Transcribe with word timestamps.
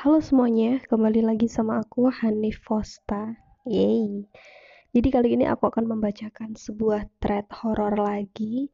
Halo 0.00 0.16
semuanya, 0.24 0.80
kembali 0.88 1.20
lagi 1.20 1.44
sama 1.44 1.84
aku 1.84 2.08
Hanif 2.08 2.64
Fosta. 2.64 3.36
Yeay. 3.68 4.24
Jadi 4.96 5.08
kali 5.12 5.36
ini 5.36 5.44
aku 5.44 5.68
akan 5.68 5.92
membacakan 5.92 6.56
sebuah 6.56 7.12
thread 7.20 7.44
horor 7.52 8.00
lagi 8.00 8.72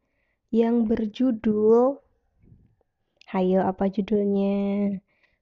yang 0.55 0.87
berjudul 0.87 1.99
Hayo 3.35 3.59
apa 3.67 3.91
judulnya? 3.91 4.95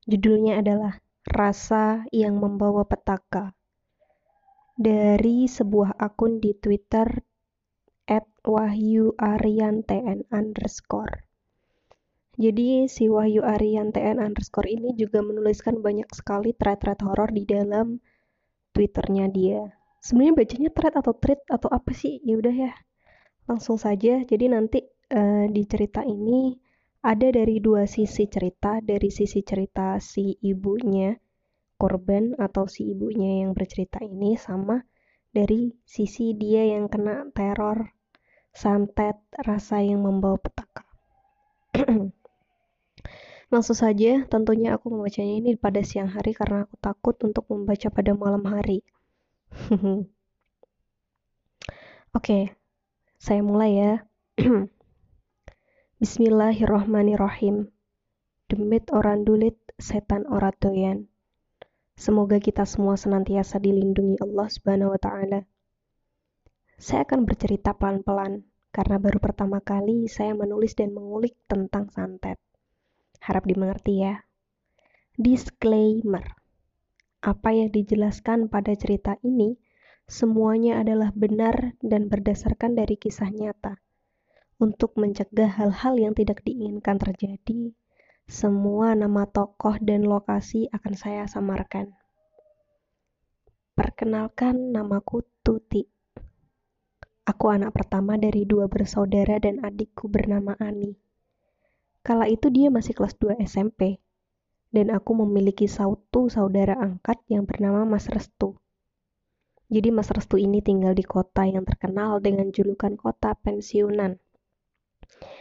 Judulnya 0.09 0.65
adalah 0.65 1.05
Rasa 1.21 2.09
yang 2.17 2.41
Membawa 2.41 2.89
Petaka. 2.89 3.53
Dari 4.81 5.45
sebuah 5.45 6.01
akun 6.01 6.41
di 6.41 6.57
Twitter 6.57 7.13
at 8.09 8.25
Wahyu 8.41 9.13
TN 9.21 10.33
underscore. 10.33 11.24
Jadi 12.35 12.91
si 12.91 13.07
Wahyu 13.07 13.47
Arian 13.47 13.95
TN 13.95 14.19
underscore 14.19 14.67
ini 14.67 14.91
juga 14.99 15.23
menuliskan 15.23 15.79
banyak 15.79 16.11
sekali 16.11 16.51
thread-thread 16.51 16.99
horor 17.07 17.31
di 17.31 17.47
dalam 17.47 18.03
Twitternya 18.75 19.31
dia. 19.31 19.71
Sebenarnya 20.03 20.35
bacanya 20.35 20.71
thread 20.75 20.95
atau 20.99 21.15
thread 21.15 21.41
atau 21.47 21.71
apa 21.71 21.95
sih? 21.95 22.19
Ya 22.27 22.35
udah 22.35 22.51
ya, 22.51 22.73
langsung 23.47 23.79
saja. 23.79 24.27
Jadi 24.27 24.51
nanti 24.51 24.83
uh, 25.15 25.47
di 25.47 25.63
cerita 25.63 26.03
ini 26.03 26.59
ada 27.07 27.31
dari 27.31 27.63
dua 27.63 27.87
sisi 27.87 28.27
cerita, 28.27 28.83
dari 28.83 29.15
sisi 29.15 29.47
cerita 29.47 30.03
si 30.03 30.35
ibunya 30.43 31.15
korban 31.79 32.35
atau 32.35 32.67
si 32.67 32.91
ibunya 32.91 33.47
yang 33.47 33.55
bercerita 33.55 34.03
ini 34.03 34.35
sama 34.35 34.83
dari 35.31 35.71
sisi 35.87 36.35
dia 36.35 36.67
yang 36.67 36.91
kena 36.91 37.31
teror 37.31 37.95
santet 38.51 39.23
rasa 39.35 39.87
yang 39.87 40.03
membawa 40.03 40.39
petaka. 40.39 40.83
Langsung 43.53 43.77
saja, 43.77 44.25
tentunya 44.29 44.77
aku 44.77 44.89
membacanya 44.89 45.35
ini 45.37 45.51
pada 45.57 45.85
siang 45.85 46.09
hari 46.09 46.33
karena 46.33 46.65
aku 46.65 46.77
takut 46.81 47.17
untuk 47.21 47.45
membaca 47.53 47.89
pada 47.93 48.17
malam 48.17 48.45
hari. 48.49 48.81
Oke, 52.17 52.57
saya 53.21 53.41
mulai 53.45 53.71
ya. 53.77 53.93
Bismillahirrohmanirrohim. 56.01 57.69
Demit 58.49 58.85
orang 58.93 59.25
dulit, 59.25 59.57
setan 59.81 60.29
orang 60.29 60.57
doyan. 60.61 60.99
Semoga 61.95 62.43
kita 62.43 62.67
semua 62.67 62.99
senantiasa 62.99 63.63
dilindungi 63.63 64.19
Allah 64.19 64.51
Subhanahu 64.51 64.93
wa 64.93 65.01
taala. 65.01 65.47
Saya 66.75 67.07
akan 67.07 67.23
bercerita 67.23 67.71
pelan-pelan 67.73 68.43
karena 68.75 68.99
baru 68.99 69.23
pertama 69.23 69.63
kali 69.63 70.11
saya 70.11 70.35
menulis 70.35 70.75
dan 70.75 70.91
mengulik 70.91 71.39
tentang 71.47 71.87
santet. 71.95 72.43
Harap 73.25 73.49
dimengerti 73.49 74.05
ya. 74.05 74.29
Disclaimer. 75.17 76.37
Apa 77.25 77.57
yang 77.57 77.73
dijelaskan 77.73 78.53
pada 78.53 78.77
cerita 78.77 79.17
ini 79.25 79.57
semuanya 80.05 80.85
adalah 80.85 81.09
benar 81.17 81.73
dan 81.81 82.13
berdasarkan 82.13 82.77
dari 82.77 83.01
kisah 83.01 83.33
nyata. 83.33 83.81
Untuk 84.61 85.01
mencegah 85.01 85.49
hal-hal 85.57 85.97
yang 85.97 86.13
tidak 86.13 86.45
diinginkan 86.45 87.01
terjadi, 87.01 87.73
semua 88.29 88.93
nama 88.93 89.25
tokoh 89.25 89.81
dan 89.81 90.05
lokasi 90.05 90.69
akan 90.69 90.93
saya 90.93 91.25
samarkan. 91.25 91.97
Perkenalkan 93.73 94.69
namaku 94.69 95.25
Tuti. 95.41 95.89
Aku 97.25 97.49
anak 97.49 97.73
pertama 97.73 98.21
dari 98.21 98.45
dua 98.45 98.69
bersaudara 98.69 99.41
dan 99.41 99.65
adikku 99.65 100.13
bernama 100.13 100.53
Ani. 100.61 101.04
Kala 102.05 102.29
itu 102.29 102.53
dia 102.53 102.69
masih 102.69 102.93
kelas 102.93 103.17
2 103.17 103.41
SMP, 103.49 103.97
dan 104.77 104.93
aku 104.93 105.17
memiliki 105.25 105.65
satu 105.65 106.29
saudara 106.29 106.77
angkat 106.77 107.17
yang 107.33 107.49
bernama 107.49 107.89
Mas 107.89 108.13
Restu. 108.13 108.61
Jadi 109.73 109.89
Mas 109.89 110.13
Restu 110.13 110.37
ini 110.37 110.61
tinggal 110.61 110.93
di 110.93 111.01
kota 111.01 111.49
yang 111.49 111.65
terkenal 111.65 112.21
dengan 112.21 112.53
julukan 112.53 113.01
kota 113.01 113.33
pensiunan. 113.41 114.21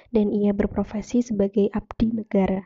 Dan 0.07 0.31
ia 0.31 0.55
berprofesi 0.55 1.19
sebagai 1.19 1.67
abdi 1.75 2.15
negara. 2.15 2.63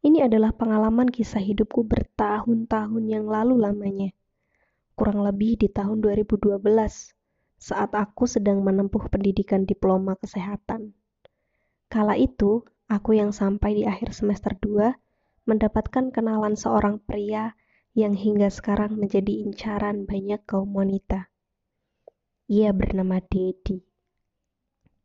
Ini 0.00 0.24
adalah 0.24 0.56
pengalaman 0.56 1.12
kisah 1.12 1.44
hidupku 1.44 1.84
bertahun-tahun 1.84 3.04
yang 3.12 3.28
lalu 3.28 3.60
lamanya. 3.60 4.16
Kurang 4.96 5.20
lebih 5.20 5.60
di 5.60 5.68
tahun 5.68 6.00
2012, 6.00 6.64
saat 7.60 7.90
aku 7.92 8.24
sedang 8.24 8.64
menempuh 8.64 9.04
pendidikan 9.12 9.68
diploma 9.68 10.16
kesehatan. 10.16 10.96
Kala 11.88 12.20
itu, 12.20 12.68
aku 12.84 13.16
yang 13.16 13.32
sampai 13.32 13.80
di 13.80 13.82
akhir 13.88 14.12
semester 14.12 14.52
2 14.60 15.48
mendapatkan 15.48 16.12
kenalan 16.12 16.52
seorang 16.52 17.00
pria 17.00 17.56
yang 17.96 18.12
hingga 18.12 18.52
sekarang 18.52 19.00
menjadi 19.00 19.40
incaran 19.40 20.04
banyak 20.04 20.44
kaum 20.44 20.68
wanita. 20.76 21.32
Ia 22.52 22.76
bernama 22.76 23.24
Dedi. 23.24 23.80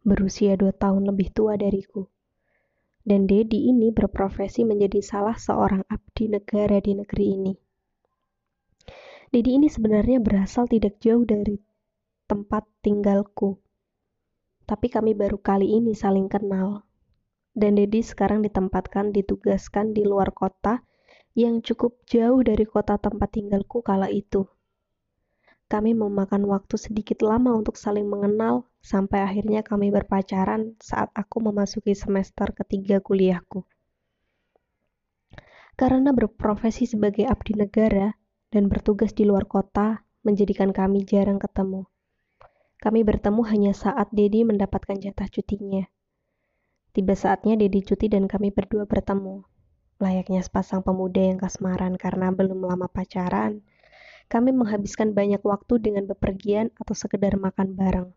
Berusia 0.03 0.59
dua 0.59 0.75
tahun 0.75 1.07
lebih 1.07 1.31
tua 1.31 1.55
dariku. 1.55 2.11
Dan 3.07 3.31
Dedi 3.31 3.71
ini 3.71 3.95
berprofesi 3.95 4.67
menjadi 4.67 5.00
salah 5.00 5.39
seorang 5.39 5.88
abdi 5.88 6.27
negara 6.27 6.83
di 6.83 7.00
negeri 7.00 7.25
ini. 7.31 7.53
Dedi 9.31 9.55
ini 9.55 9.71
sebenarnya 9.71 10.19
berasal 10.19 10.67
tidak 10.67 11.00
jauh 11.00 11.23
dari 11.23 11.55
tempat 12.27 12.67
tinggalku 12.83 13.63
tapi 14.73 14.89
kami 14.89 15.13
baru 15.13 15.38
kali 15.38 15.69
ini 15.69 15.94
saling 15.94 16.25
kenal. 16.25 16.81
Dan 17.53 17.78
Dedi 17.78 18.01
sekarang 18.01 18.41
ditempatkan 18.41 19.13
ditugaskan 19.13 19.94
di 19.94 20.01
luar 20.01 20.34
kota 20.34 20.81
yang 21.38 21.61
cukup 21.61 22.01
jauh 22.09 22.41
dari 22.41 22.66
kota 22.66 22.97
tempat 22.97 23.38
tinggalku 23.38 23.85
kala 23.85 24.09
itu. 24.09 24.50
Kami 25.69 25.94
memakan 25.94 26.50
waktu 26.50 26.73
sedikit 26.81 27.22
lama 27.22 27.53
untuk 27.53 27.78
saling 27.78 28.09
mengenal 28.09 28.66
sampai 28.81 29.22
akhirnya 29.22 29.62
kami 29.62 29.94
berpacaran 29.94 30.73
saat 30.81 31.13
aku 31.13 31.45
memasuki 31.45 31.94
semester 31.94 32.50
ketiga 32.57 32.97
kuliahku. 32.97 33.69
Karena 35.78 36.17
berprofesi 36.17 36.89
sebagai 36.89 37.29
abdi 37.29 37.53
negara 37.53 38.17
dan 38.50 38.73
bertugas 38.73 39.13
di 39.13 39.29
luar 39.29 39.45
kota 39.45 40.01
menjadikan 40.25 40.73
kami 40.73 41.06
jarang 41.06 41.38
ketemu. 41.38 41.93
Kami 42.83 42.99
bertemu 43.07 43.47
hanya 43.47 43.71
saat 43.71 44.11
Dedi 44.11 44.44
mendapatkan 44.44 44.99
jatah 44.99 45.31
cutinya. 45.31 45.88
Tiba 46.91 47.16
saatnya 47.16 47.55
Dedi 47.55 47.79
cuti 47.79 48.11
dan 48.11 48.27
kami 48.27 48.51
berdua 48.51 48.83
bertemu. 48.83 49.47
Layaknya 50.03 50.44
sepasang 50.44 50.83
pemuda 50.83 51.23
yang 51.23 51.39
kasmaran 51.39 51.95
karena 51.95 52.35
belum 52.35 52.59
lama 52.59 52.91
pacaran, 52.91 53.63
kami 54.27 54.51
menghabiskan 54.51 55.16
banyak 55.16 55.39
waktu 55.47 55.79
dengan 55.79 56.11
bepergian 56.11 56.75
atau 56.75 56.91
sekedar 56.91 57.39
makan 57.39 57.71
bareng. 57.79 58.11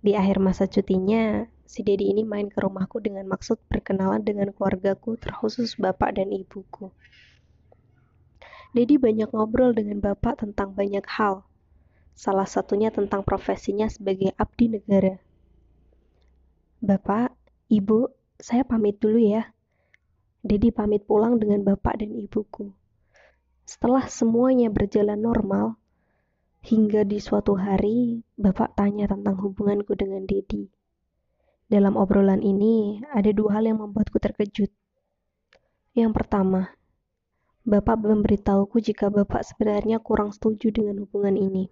Di 0.00 0.16
akhir 0.16 0.40
masa 0.40 0.64
cutinya, 0.64 1.44
si 1.68 1.84
Dedi 1.84 2.08
ini 2.08 2.24
main 2.24 2.48
ke 2.48 2.64
rumahku 2.64 3.04
dengan 3.04 3.28
maksud 3.28 3.60
berkenalan 3.68 4.24
dengan 4.24 4.48
keluargaku 4.54 5.20
terkhusus 5.20 5.76
bapak 5.76 6.16
dan 6.16 6.32
ibuku. 6.32 6.88
Dedi 8.72 8.96
banyak 8.96 9.28
ngobrol 9.34 9.74
dengan 9.74 10.00
bapak 10.00 10.40
tentang 10.40 10.72
banyak 10.72 11.02
hal, 11.04 11.47
salah 12.18 12.50
satunya 12.50 12.90
tentang 12.90 13.22
profesinya 13.22 13.86
sebagai 13.86 14.34
abdi 14.34 14.74
negara. 14.74 15.22
Bapak, 16.82 17.30
Ibu, 17.70 18.10
saya 18.42 18.66
pamit 18.66 18.98
dulu 18.98 19.22
ya. 19.22 19.54
Dedi 20.42 20.74
pamit 20.74 21.06
pulang 21.06 21.38
dengan 21.38 21.62
bapak 21.62 22.02
dan 22.02 22.18
ibuku. 22.18 22.74
Setelah 23.62 24.10
semuanya 24.10 24.66
berjalan 24.66 25.22
normal, 25.22 25.78
hingga 26.66 27.06
di 27.06 27.22
suatu 27.22 27.54
hari 27.54 28.26
bapak 28.34 28.74
tanya 28.74 29.06
tentang 29.06 29.38
hubunganku 29.38 29.94
dengan 29.94 30.26
Dedi. 30.26 30.66
Dalam 31.70 31.94
obrolan 31.94 32.42
ini, 32.42 32.98
ada 33.14 33.30
dua 33.30 33.60
hal 33.60 33.70
yang 33.70 33.78
membuatku 33.78 34.18
terkejut. 34.18 34.72
Yang 35.92 36.12
pertama, 36.16 36.72
Bapak 37.68 38.00
memberitahuku 38.00 38.80
jika 38.80 39.12
Bapak 39.12 39.44
sebenarnya 39.44 40.00
kurang 40.00 40.32
setuju 40.32 40.72
dengan 40.72 41.04
hubungan 41.04 41.36
ini. 41.36 41.68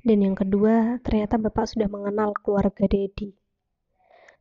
Dan 0.00 0.24
yang 0.24 0.32
kedua, 0.32 0.96
ternyata 1.04 1.36
Bapak 1.36 1.68
sudah 1.68 1.90
mengenal 1.92 2.32
keluarga 2.32 2.88
Dedi. 2.88 3.36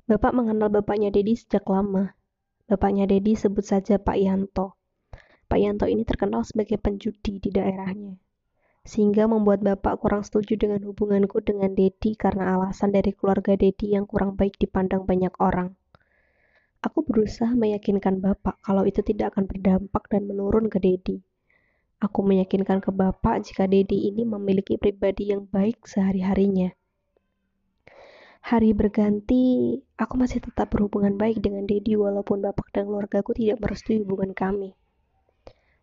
Bapak 0.09 0.31
mengenal 0.31 0.73
bapaknya 0.73 1.13
Dedi 1.13 1.37
sejak 1.37 1.69
lama. 1.69 2.17
Bapaknya 2.65 3.05
Dedi 3.05 3.37
sebut 3.37 3.61
saja 3.61 4.01
Pak 4.01 4.17
Yanto. 4.17 4.73
Pak 5.45 5.59
Yanto 5.61 5.85
ini 5.85 6.01
terkenal 6.01 6.41
sebagai 6.41 6.81
penjudi 6.81 7.37
di 7.37 7.49
daerahnya. 7.53 8.17
Sehingga 8.87 9.29
membuat 9.29 9.61
Bapak 9.61 10.01
kurang 10.01 10.25
setuju 10.25 10.57
dengan 10.57 10.81
hubunganku 10.87 11.45
dengan 11.45 11.77
Dedi 11.77 12.17
karena 12.17 12.57
alasan 12.57 12.89
dari 12.89 13.13
keluarga 13.13 13.53
Dedi 13.53 13.93
yang 13.93 14.09
kurang 14.09 14.33
baik 14.33 14.57
dipandang 14.57 15.05
banyak 15.05 15.35
orang. 15.37 15.77
Aku 16.81 17.03
berusaha 17.03 17.51
meyakinkan 17.51 18.17
Bapak 18.17 18.63
kalau 18.63 18.87
itu 18.87 19.03
tidak 19.03 19.35
akan 19.35 19.45
berdampak 19.45 20.07
dan 20.07 20.25
menurun 20.25 20.71
ke 20.71 20.79
Dedi. 20.79 21.19
Aku 21.99 22.23
meyakinkan 22.23 22.79
ke 22.79 22.95
Bapak 22.95 23.43
jika 23.43 23.67
Dedi 23.67 24.07
ini 24.07 24.23
memiliki 24.23 24.79
pribadi 24.79 25.35
yang 25.35 25.43
baik 25.51 25.83
sehari-harinya. 25.83 26.71
Hari 28.39 28.71
berganti, 28.71 29.75
aku 29.99 30.15
masih 30.15 30.39
tetap 30.39 30.71
berhubungan 30.71 31.19
baik 31.19 31.43
dengan 31.43 31.67
Dedi 31.67 31.99
walaupun 31.99 32.39
bapak 32.39 32.71
dan 32.71 32.87
keluargaku 32.87 33.35
tidak 33.35 33.59
merestui 33.59 33.99
hubungan 33.99 34.31
kami. 34.31 34.79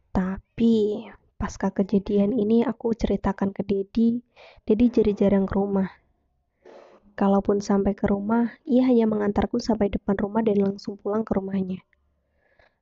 Tapi, 0.09 1.05
pasca 1.37 1.69
kejadian 1.69 2.33
ini 2.33 2.65
aku 2.65 2.97
ceritakan 2.97 3.53
ke 3.53 3.61
Dedi, 3.61 4.25
Dedi 4.65 4.89
jadi 4.89 5.13
jarang 5.13 5.45
ke 5.45 5.53
rumah. 5.53 5.93
Kalaupun 7.13 7.61
sampai 7.61 7.93
ke 7.93 8.09
rumah, 8.09 8.57
ia 8.65 8.89
hanya 8.89 9.05
mengantarku 9.05 9.61
sampai 9.61 9.93
depan 9.93 10.17
rumah 10.17 10.41
dan 10.41 10.57
langsung 10.65 10.97
pulang 10.97 11.29
ke 11.29 11.37
rumahnya. 11.37 11.85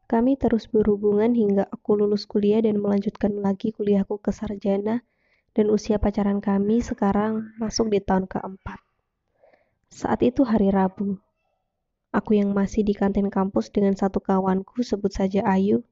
Kami 0.05 0.37
terus 0.37 0.69
berhubungan 0.69 1.33
hingga 1.33 1.65
aku 1.73 1.97
lulus 1.97 2.29
kuliah 2.29 2.61
dan 2.61 2.77
melanjutkan 2.77 3.33
lagi 3.41 3.73
kuliahku 3.73 4.21
ke 4.21 4.31
sarjana 4.31 5.01
dan 5.57 5.71
usia 5.71 5.97
pacaran 5.97 6.43
kami 6.45 6.85
sekarang 6.85 7.55
masuk 7.57 7.89
di 7.89 8.03
tahun 8.03 8.29
keempat. 8.29 8.83
Saat 9.89 10.27
itu 10.27 10.43
hari 10.43 10.75
Rabu. 10.75 11.17
Aku 12.15 12.35
yang 12.35 12.51
masih 12.55 12.83
di 12.83 12.95
kantin 12.95 13.31
kampus 13.31 13.71
dengan 13.71 13.95
satu 13.95 14.19
kawanku 14.19 14.83
sebut 14.83 15.11
saja 15.11 15.43
Ayu. 15.47 15.87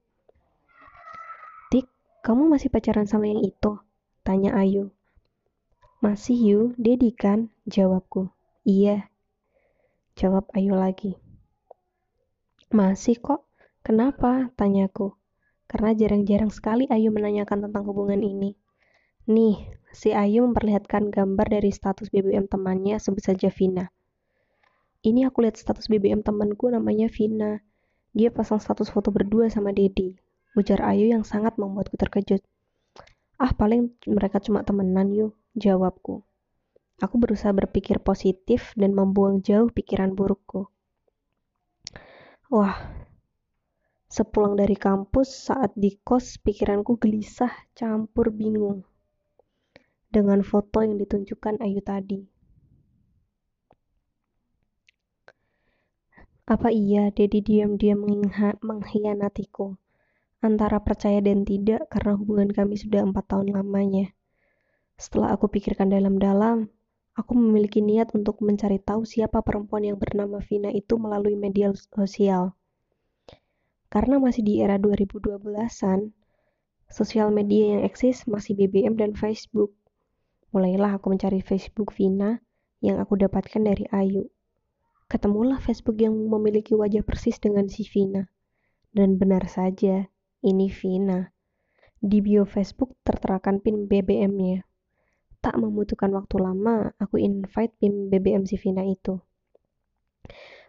Tik, 1.70 1.86
kamu 2.26 2.50
masih 2.50 2.70
pacaran 2.70 3.06
sama 3.06 3.30
yang 3.30 3.42
itu? 3.42 3.78
Tanya 4.22 4.54
Ayu. 4.54 4.90
Masih 6.02 6.34
Yu, 6.34 6.60
Dedi 6.78 7.14
kan? 7.14 7.50
Jawabku. 7.66 8.30
Iya. 8.66 9.06
Jawab 10.18 10.50
Ayu 10.54 10.74
lagi. 10.74 11.18
Masih 12.74 13.22
kok. 13.22 13.46
Kenapa? 13.82 14.55
Tanyaku. 14.55 15.19
Karena 15.67 15.90
jarang-jarang 15.90 16.55
sekali 16.55 16.87
Ayu 16.87 17.11
menanyakan 17.11 17.67
tentang 17.67 17.82
hubungan 17.90 18.23
ini. 18.23 18.55
Nih, 19.26 19.58
si 19.90 20.14
Ayu 20.14 20.46
memperlihatkan 20.46 21.11
gambar 21.11 21.46
dari 21.50 21.75
status 21.75 22.11
BBM 22.14 22.46
temannya 22.46 23.02
sebut 23.02 23.26
saja 23.26 23.50
Vina. 23.50 23.90
Ini 25.02 25.26
aku 25.26 25.43
lihat 25.43 25.58
status 25.58 25.90
BBM 25.90 26.23
temanku 26.23 26.70
namanya 26.70 27.11
Vina. 27.11 27.58
Dia 28.14 28.31
pasang 28.31 28.62
status 28.62 28.87
foto 28.87 29.11
berdua 29.11 29.50
sama 29.50 29.75
Dedi. 29.75 30.14
Ujar 30.55 30.79
Ayu 30.87 31.11
yang 31.11 31.26
sangat 31.26 31.58
membuatku 31.58 31.99
terkejut. 31.99 32.38
Ah, 33.34 33.50
paling 33.50 33.90
mereka 34.06 34.38
cuma 34.38 34.62
temenan 34.62 35.11
yuk, 35.11 35.34
jawabku. 35.58 36.23
Aku 37.02 37.19
berusaha 37.19 37.50
berpikir 37.50 37.99
positif 37.99 38.70
dan 38.79 38.94
membuang 38.94 39.43
jauh 39.43 39.67
pikiran 39.75 40.14
burukku. 40.14 40.70
Wah, 42.46 43.01
sepulang 44.12 44.60
dari 44.60 44.76
kampus 44.76 45.48
saat 45.48 45.72
di 45.72 45.96
kos 46.04 46.36
pikiranku 46.44 47.00
gelisah 47.00 47.48
campur 47.72 48.28
bingung 48.28 48.84
dengan 50.12 50.44
foto 50.44 50.84
yang 50.84 51.00
ditunjukkan 51.00 51.64
Ayu 51.64 51.80
tadi. 51.80 52.20
Apa 56.44 56.68
iya 56.68 57.08
Dedi 57.08 57.40
diam-diam 57.40 58.04
mengkhianatiku? 58.60 59.80
Antara 60.44 60.84
percaya 60.84 61.24
dan 61.24 61.48
tidak 61.48 61.88
karena 61.88 62.12
hubungan 62.12 62.52
kami 62.52 62.76
sudah 62.76 63.00
empat 63.08 63.32
tahun 63.32 63.56
lamanya. 63.56 64.12
Setelah 65.00 65.32
aku 65.32 65.48
pikirkan 65.48 65.88
dalam-dalam, 65.88 66.68
aku 67.16 67.32
memiliki 67.32 67.80
niat 67.80 68.12
untuk 68.12 68.44
mencari 68.44 68.76
tahu 68.76 69.08
siapa 69.08 69.40
perempuan 69.40 69.88
yang 69.88 69.96
bernama 69.96 70.44
Vina 70.44 70.68
itu 70.68 71.00
melalui 71.00 71.32
media 71.32 71.72
sosial. 71.96 72.52
Karena 73.92 74.16
masih 74.16 74.40
di 74.40 74.64
era 74.64 74.80
2012-an, 74.80 76.16
sosial 76.88 77.28
media 77.28 77.76
yang 77.76 77.82
eksis 77.84 78.24
masih 78.24 78.56
BBM 78.56 78.96
dan 78.96 79.12
Facebook. 79.12 79.76
Mulailah 80.56 80.96
aku 80.96 81.12
mencari 81.12 81.44
Facebook 81.44 81.92
Vina 81.92 82.40
yang 82.80 82.96
aku 82.96 83.20
dapatkan 83.20 83.60
dari 83.60 83.84
Ayu. 83.92 84.32
Ketemulah 85.12 85.60
Facebook 85.60 86.00
yang 86.00 86.16
memiliki 86.16 86.72
wajah 86.72 87.04
persis 87.04 87.36
dengan 87.36 87.68
si 87.68 87.84
Vina. 87.84 88.32
Dan 88.96 89.20
benar 89.20 89.44
saja, 89.44 90.08
ini 90.40 90.72
Vina. 90.72 91.28
Di 92.00 92.24
bio 92.24 92.48
Facebook 92.48 92.96
terterakan 93.04 93.60
pin 93.60 93.92
BBM-nya. 93.92 94.64
Tak 95.44 95.60
membutuhkan 95.60 96.16
waktu 96.16 96.40
lama, 96.40 96.96
aku 96.96 97.20
invite 97.20 97.76
pin 97.76 98.08
BBM 98.08 98.48
si 98.48 98.56
Vina 98.56 98.88
itu. 98.88 99.20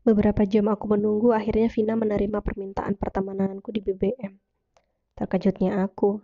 Beberapa 0.03 0.43
jam 0.43 0.67
aku 0.67 0.91
menunggu, 0.91 1.31
akhirnya 1.31 1.71
Vina 1.71 1.95
menerima 1.95 2.43
permintaan 2.43 2.99
pertemananku 2.99 3.71
di 3.71 3.79
BBM. 3.79 4.35
Terkejutnya 5.15 5.79
aku, 5.79 6.19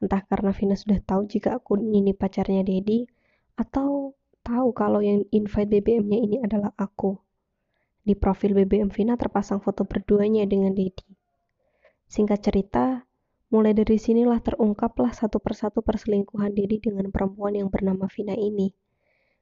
Entah 0.00 0.24
karena 0.24 0.56
Vina 0.56 0.80
sudah 0.80 0.96
tahu 1.04 1.28
jika 1.28 1.60
aku 1.60 1.76
ini 1.76 2.16
pacarnya 2.16 2.64
Dedi, 2.64 3.04
atau 3.52 4.16
tahu 4.40 4.72
kalau 4.72 5.04
yang 5.04 5.28
invite 5.28 5.68
BBM-nya 5.68 6.18
ini 6.24 6.36
adalah 6.40 6.72
aku. 6.80 7.20
Di 8.00 8.16
profil 8.16 8.56
BBM 8.56 8.88
Vina 8.88 9.20
terpasang 9.20 9.60
foto 9.60 9.84
berduanya 9.84 10.48
dengan 10.48 10.72
Dedi. 10.72 11.04
Singkat 12.08 12.40
cerita, 12.40 13.04
mulai 13.52 13.76
dari 13.76 14.00
sinilah 14.00 14.40
terungkaplah 14.40 15.12
satu 15.12 15.36
persatu 15.36 15.84
perselingkuhan 15.84 16.56
Dedi 16.56 16.80
dengan 16.80 17.12
perempuan 17.12 17.60
yang 17.60 17.68
bernama 17.68 18.08
Vina 18.08 18.32
ini. 18.32 18.72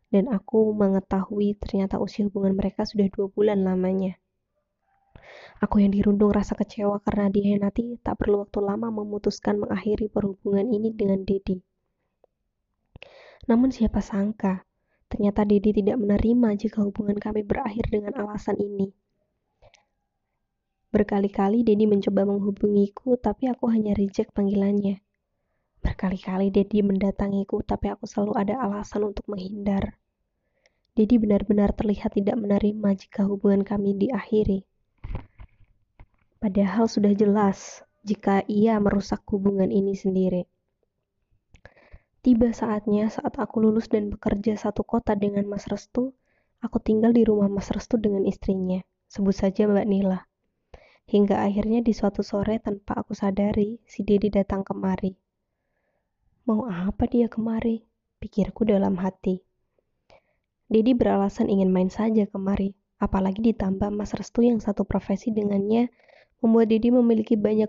Dan 0.09 0.33
aku 0.33 0.73
mengetahui 0.73 1.61
ternyata 1.61 2.01
usia 2.01 2.25
hubungan 2.25 2.57
mereka 2.57 2.89
sudah 2.89 3.09
dua 3.13 3.29
bulan 3.29 3.61
lamanya. 3.61 4.17
Aku 5.59 5.83
yang 5.83 5.91
dirundung 5.91 6.31
rasa 6.31 6.55
kecewa 6.55 7.03
karena 7.03 7.29
dihianati 7.29 7.99
tak 8.01 8.23
perlu 8.23 8.47
waktu 8.47 8.63
lama 8.63 8.89
memutuskan 8.95 9.59
mengakhiri 9.59 10.07
perhubungan 10.07 10.71
ini 10.71 10.95
dengan 10.95 11.27
Dedi. 11.27 11.59
Namun 13.51 13.75
siapa 13.75 13.99
sangka, 13.99 14.63
ternyata 15.11 15.43
Dedi 15.43 15.73
tidak 15.73 15.99
menerima 15.99 16.55
jika 16.57 16.85
hubungan 16.85 17.19
kami 17.19 17.43
berakhir 17.43 17.91
dengan 17.91 18.15
alasan 18.17 18.61
ini. 18.61 18.95
Berkali-kali 20.89 21.67
Dedi 21.67 21.85
mencoba 21.85 22.25
menghubungiku, 22.25 23.21
tapi 23.21 23.51
aku 23.51 23.69
hanya 23.69 23.93
reject 23.93 24.33
panggilannya. 24.33 25.05
Berkali-kali 25.81 26.51
Dedi 26.51 26.83
mendatangiku, 26.83 27.63
tapi 27.63 27.91
aku 27.93 28.05
selalu 28.05 28.35
ada 28.39 28.55
alasan 28.63 29.07
untuk 29.07 29.27
menghindar. 29.31 29.99
Dedi 30.99 31.15
benar-benar 31.15 31.75
terlihat 31.79 32.19
tidak 32.19 32.35
menerima 32.35 32.89
jika 32.99 33.23
hubungan 33.23 33.63
kami 33.63 33.95
diakhiri. 33.95 34.67
Padahal 36.43 36.91
sudah 36.91 37.15
jelas 37.15 37.87
jika 38.03 38.43
ia 38.51 38.79
merusak 38.83 39.23
hubungan 39.31 39.71
ini 39.71 39.95
sendiri. 39.95 40.47
Tiba 42.19 42.51
saatnya 42.51 43.07
saat 43.15 43.39
aku 43.39 43.63
lulus 43.63 43.87
dan 43.87 44.11
bekerja 44.11 44.59
satu 44.59 44.83
kota 44.83 45.15
dengan 45.15 45.47
Mas 45.47 45.71
Restu, 45.71 46.15
aku 46.59 46.83
tinggal 46.83 47.15
di 47.15 47.23
rumah 47.23 47.47
Mas 47.47 47.71
Restu 47.71 47.95
dengan 47.95 48.27
istrinya, 48.27 48.83
sebut 49.07 49.39
saja 49.39 49.71
Mbak 49.71 49.87
Nila. 49.87 50.27
Hingga 51.09 51.41
akhirnya 51.41 51.81
di 51.81 51.95
suatu 51.95 52.27
sore 52.27 52.59
tanpa 52.59 53.01
aku 53.01 53.15
sadari, 53.15 53.79
si 53.87 54.03
Dedi 54.03 54.35
datang 54.35 54.67
kemari. 54.67 55.28
Mau 56.49 56.65
apa 56.65 57.05
dia 57.05 57.29
kemari? 57.29 57.85
Pikirku 58.25 58.65
dalam 58.65 58.97
hati. 58.97 59.45
Dedi 60.65 60.97
beralasan 60.97 61.45
ingin 61.45 61.69
main 61.69 61.93
saja 61.93 62.25
kemari, 62.25 62.73
apalagi 62.97 63.53
ditambah 63.53 63.93
Mas 63.93 64.17
Restu 64.17 64.41
yang 64.41 64.57
satu 64.57 64.89
profesi 64.89 65.29
dengannya 65.29 65.93
membuat 66.41 66.73
Dedi 66.73 66.89
memiliki 66.89 67.37
banyak 67.37 67.69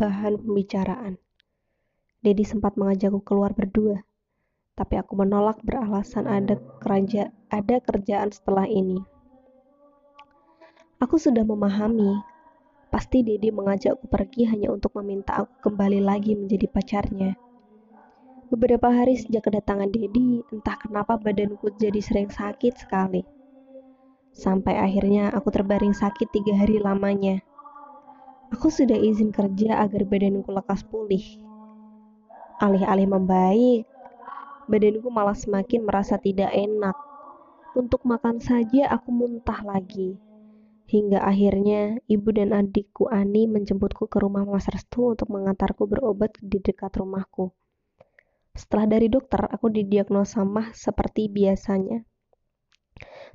bahan 0.00 0.40
pembicaraan. 0.40 1.20
Dedi 2.24 2.48
sempat 2.48 2.80
mengajakku 2.80 3.20
keluar 3.28 3.52
berdua, 3.52 4.00
tapi 4.72 4.96
aku 4.96 5.12
menolak 5.12 5.60
beralasan 5.60 6.24
ada 6.24 6.56
kerja 6.80 7.28
ada 7.52 7.76
kerjaan 7.76 8.32
setelah 8.32 8.64
ini. 8.64 9.04
Aku 10.96 11.20
sudah 11.20 11.44
memahami, 11.44 12.24
pasti 12.88 13.20
Dedi 13.20 13.52
mengajakku 13.52 14.08
pergi 14.08 14.48
hanya 14.48 14.72
untuk 14.72 14.96
meminta 14.96 15.44
aku 15.44 15.60
kembali 15.60 16.00
lagi 16.00 16.32
menjadi 16.32 16.72
pacarnya. 16.72 17.36
Beberapa 18.48 18.88
hari 18.88 19.12
sejak 19.20 19.44
kedatangan 19.52 19.92
Dedi, 19.92 20.40
entah 20.48 20.80
kenapa 20.80 21.20
badanku 21.20 21.68
jadi 21.76 22.00
sering 22.00 22.32
sakit 22.32 22.80
sekali. 22.80 23.20
Sampai 24.32 24.72
akhirnya 24.80 25.28
aku 25.36 25.52
terbaring 25.52 25.92
sakit 25.92 26.32
tiga 26.32 26.56
hari 26.56 26.80
lamanya. 26.80 27.44
Aku 28.48 28.72
sudah 28.72 28.96
izin 28.96 29.36
kerja 29.36 29.84
agar 29.84 30.08
badanku 30.08 30.48
lekas 30.48 30.80
pulih. 30.80 31.20
Alih-alih 32.64 33.12
membaik, 33.12 33.84
badanku 34.64 35.12
malah 35.12 35.36
semakin 35.36 35.84
merasa 35.84 36.16
tidak 36.16 36.48
enak. 36.48 36.96
Untuk 37.76 38.00
makan 38.08 38.40
saja 38.40 38.88
aku 38.88 39.12
muntah 39.12 39.60
lagi. 39.60 40.16
Hingga 40.88 41.20
akhirnya 41.20 42.00
ibu 42.08 42.32
dan 42.32 42.56
adikku 42.56 43.12
Ani 43.12 43.44
menjemputku 43.44 44.08
ke 44.08 44.24
rumah 44.24 44.48
Mas 44.48 44.72
Restu 44.72 45.12
untuk 45.12 45.28
mengantarku 45.28 45.84
berobat 45.84 46.32
di 46.40 46.64
dekat 46.64 46.96
rumahku. 46.96 47.52
Setelah 48.58 48.98
dari 48.98 49.06
dokter, 49.06 49.46
aku 49.46 49.70
didiagnosa 49.70 50.42
mah 50.42 50.74
seperti 50.74 51.30
biasanya. 51.30 52.02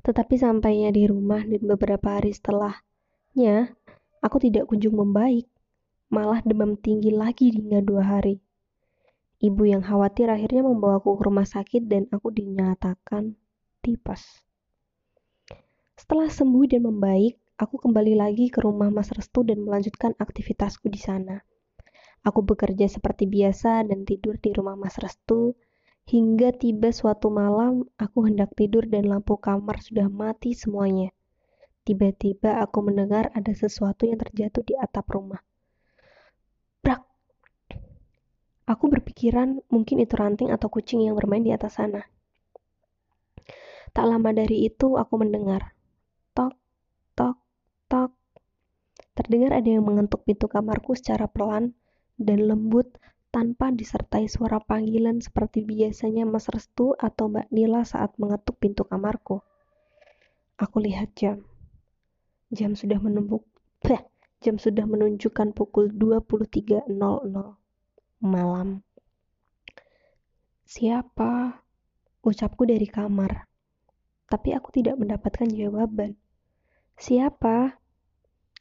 Tetapi 0.04 0.36
sampainya 0.36 0.92
di 0.92 1.08
rumah 1.08 1.40
dan 1.40 1.64
beberapa 1.64 2.20
hari 2.20 2.36
setelahnya, 2.36 3.72
Aku 4.24 4.40
tidak 4.40 4.72
kunjung 4.72 4.96
membaik, 4.96 5.44
malah 6.08 6.40
demam 6.40 6.80
tinggi 6.80 7.12
lagi 7.12 7.52
hingga 7.52 7.84
dua 7.84 8.00
hari. 8.00 8.40
Ibu 9.36 9.68
yang 9.68 9.84
khawatir 9.84 10.32
akhirnya 10.32 10.64
membawaku 10.64 11.20
ke 11.20 11.22
rumah 11.28 11.44
sakit 11.44 11.84
dan 11.84 12.08
aku 12.08 12.32
dinyatakan 12.32 13.36
tipes. 13.84 14.24
Setelah 16.00 16.32
sembuh 16.32 16.64
dan 16.64 16.88
membaik, 16.88 17.36
aku 17.60 17.76
kembali 17.84 18.16
lagi 18.16 18.48
ke 18.48 18.64
rumah 18.64 18.88
Mas 18.88 19.12
Restu 19.12 19.44
dan 19.44 19.60
melanjutkan 19.60 20.16
aktivitasku 20.16 20.88
di 20.88 20.96
sana. 20.96 21.44
Aku 22.24 22.40
bekerja 22.40 22.88
seperti 22.88 23.28
biasa 23.28 23.84
dan 23.84 24.08
tidur 24.08 24.40
di 24.40 24.56
rumah 24.56 24.80
Mas 24.80 24.96
Restu 24.96 25.52
hingga 26.08 26.56
tiba 26.56 26.88
suatu 26.88 27.28
malam 27.28 27.84
aku 28.00 28.24
hendak 28.24 28.56
tidur 28.56 28.88
dan 28.88 29.12
lampu 29.12 29.36
kamar 29.36 29.84
sudah 29.84 30.08
mati 30.08 30.56
semuanya. 30.56 31.12
Tiba-tiba 31.84 32.64
aku 32.64 32.80
mendengar 32.80 33.28
ada 33.36 33.52
sesuatu 33.52 34.08
yang 34.08 34.16
terjatuh 34.16 34.64
di 34.64 34.72
atap 34.72 35.04
rumah. 35.12 35.44
Brak! 36.80 37.04
Aku 38.72 38.88
berpikiran 38.88 39.60
mungkin 39.68 40.00
itu 40.00 40.16
ranting 40.16 40.48
atau 40.48 40.72
kucing 40.72 41.04
yang 41.04 41.20
bermain 41.20 41.44
di 41.44 41.52
atas 41.52 41.76
sana. 41.76 42.08
Tak 43.92 44.04
lama 44.08 44.32
dari 44.32 44.64
itu 44.64 44.96
aku 44.96 45.20
mendengar 45.20 45.76
tok, 46.32 46.56
tok, 47.12 47.36
tok. 47.84 48.16
Terdengar 49.12 49.60
ada 49.60 49.68
yang 49.68 49.84
mengetuk 49.84 50.24
pintu 50.24 50.48
kamarku 50.48 50.96
secara 50.96 51.28
pelan 51.28 51.76
dan 52.20 52.46
lembut 52.46 52.86
tanpa 53.34 53.74
disertai 53.74 54.30
suara 54.30 54.62
panggilan 54.62 55.18
seperti 55.18 55.66
biasanya 55.66 56.22
Mas 56.24 56.46
Restu 56.46 56.94
atau 56.94 57.30
Mbak 57.30 57.50
Nila 57.50 57.82
saat 57.82 58.14
mengetuk 58.18 58.58
pintu 58.62 58.86
kamarku. 58.86 59.42
Aku 60.58 60.78
lihat 60.78 61.14
jam. 61.18 61.42
Jam 62.54 62.78
sudah 62.78 63.02
menumpuk. 63.02 63.42
jam 64.44 64.60
sudah 64.60 64.84
menunjukkan 64.84 65.56
pukul 65.56 65.88
23.00 65.88 66.84
malam. 68.20 68.84
Siapa? 70.68 71.64
Ucapku 72.20 72.68
dari 72.68 72.84
kamar 72.84 73.48
tapi 74.34 74.50
aku 74.50 74.74
tidak 74.74 74.98
mendapatkan 74.98 75.46
jawaban. 75.46 76.18
Siapa? 76.98 77.78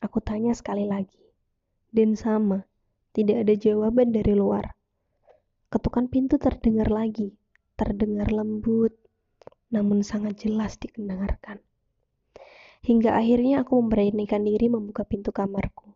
Aku 0.05 0.19
tanya 0.19 0.51
sekali 0.53 0.85
lagi. 0.85 1.17
Dan 1.89 2.13
sama, 2.13 2.69
tidak 3.13 3.45
ada 3.45 3.53
jawaban 3.53 4.09
dari 4.09 4.33
luar. 4.33 4.73
Ketukan 5.69 6.09
pintu 6.09 6.41
terdengar 6.41 6.89
lagi, 6.89 7.37
terdengar 7.77 8.33
lembut, 8.33 8.97
namun 9.69 10.01
sangat 10.01 10.41
jelas 10.41 10.81
dikendengarkan. 10.81 11.61
Hingga 12.83 13.15
akhirnya 13.15 13.63
aku 13.63 13.79
memberanikan 13.79 14.41
diri 14.43 14.67
membuka 14.67 15.05
pintu 15.05 15.29
kamarku. 15.29 15.93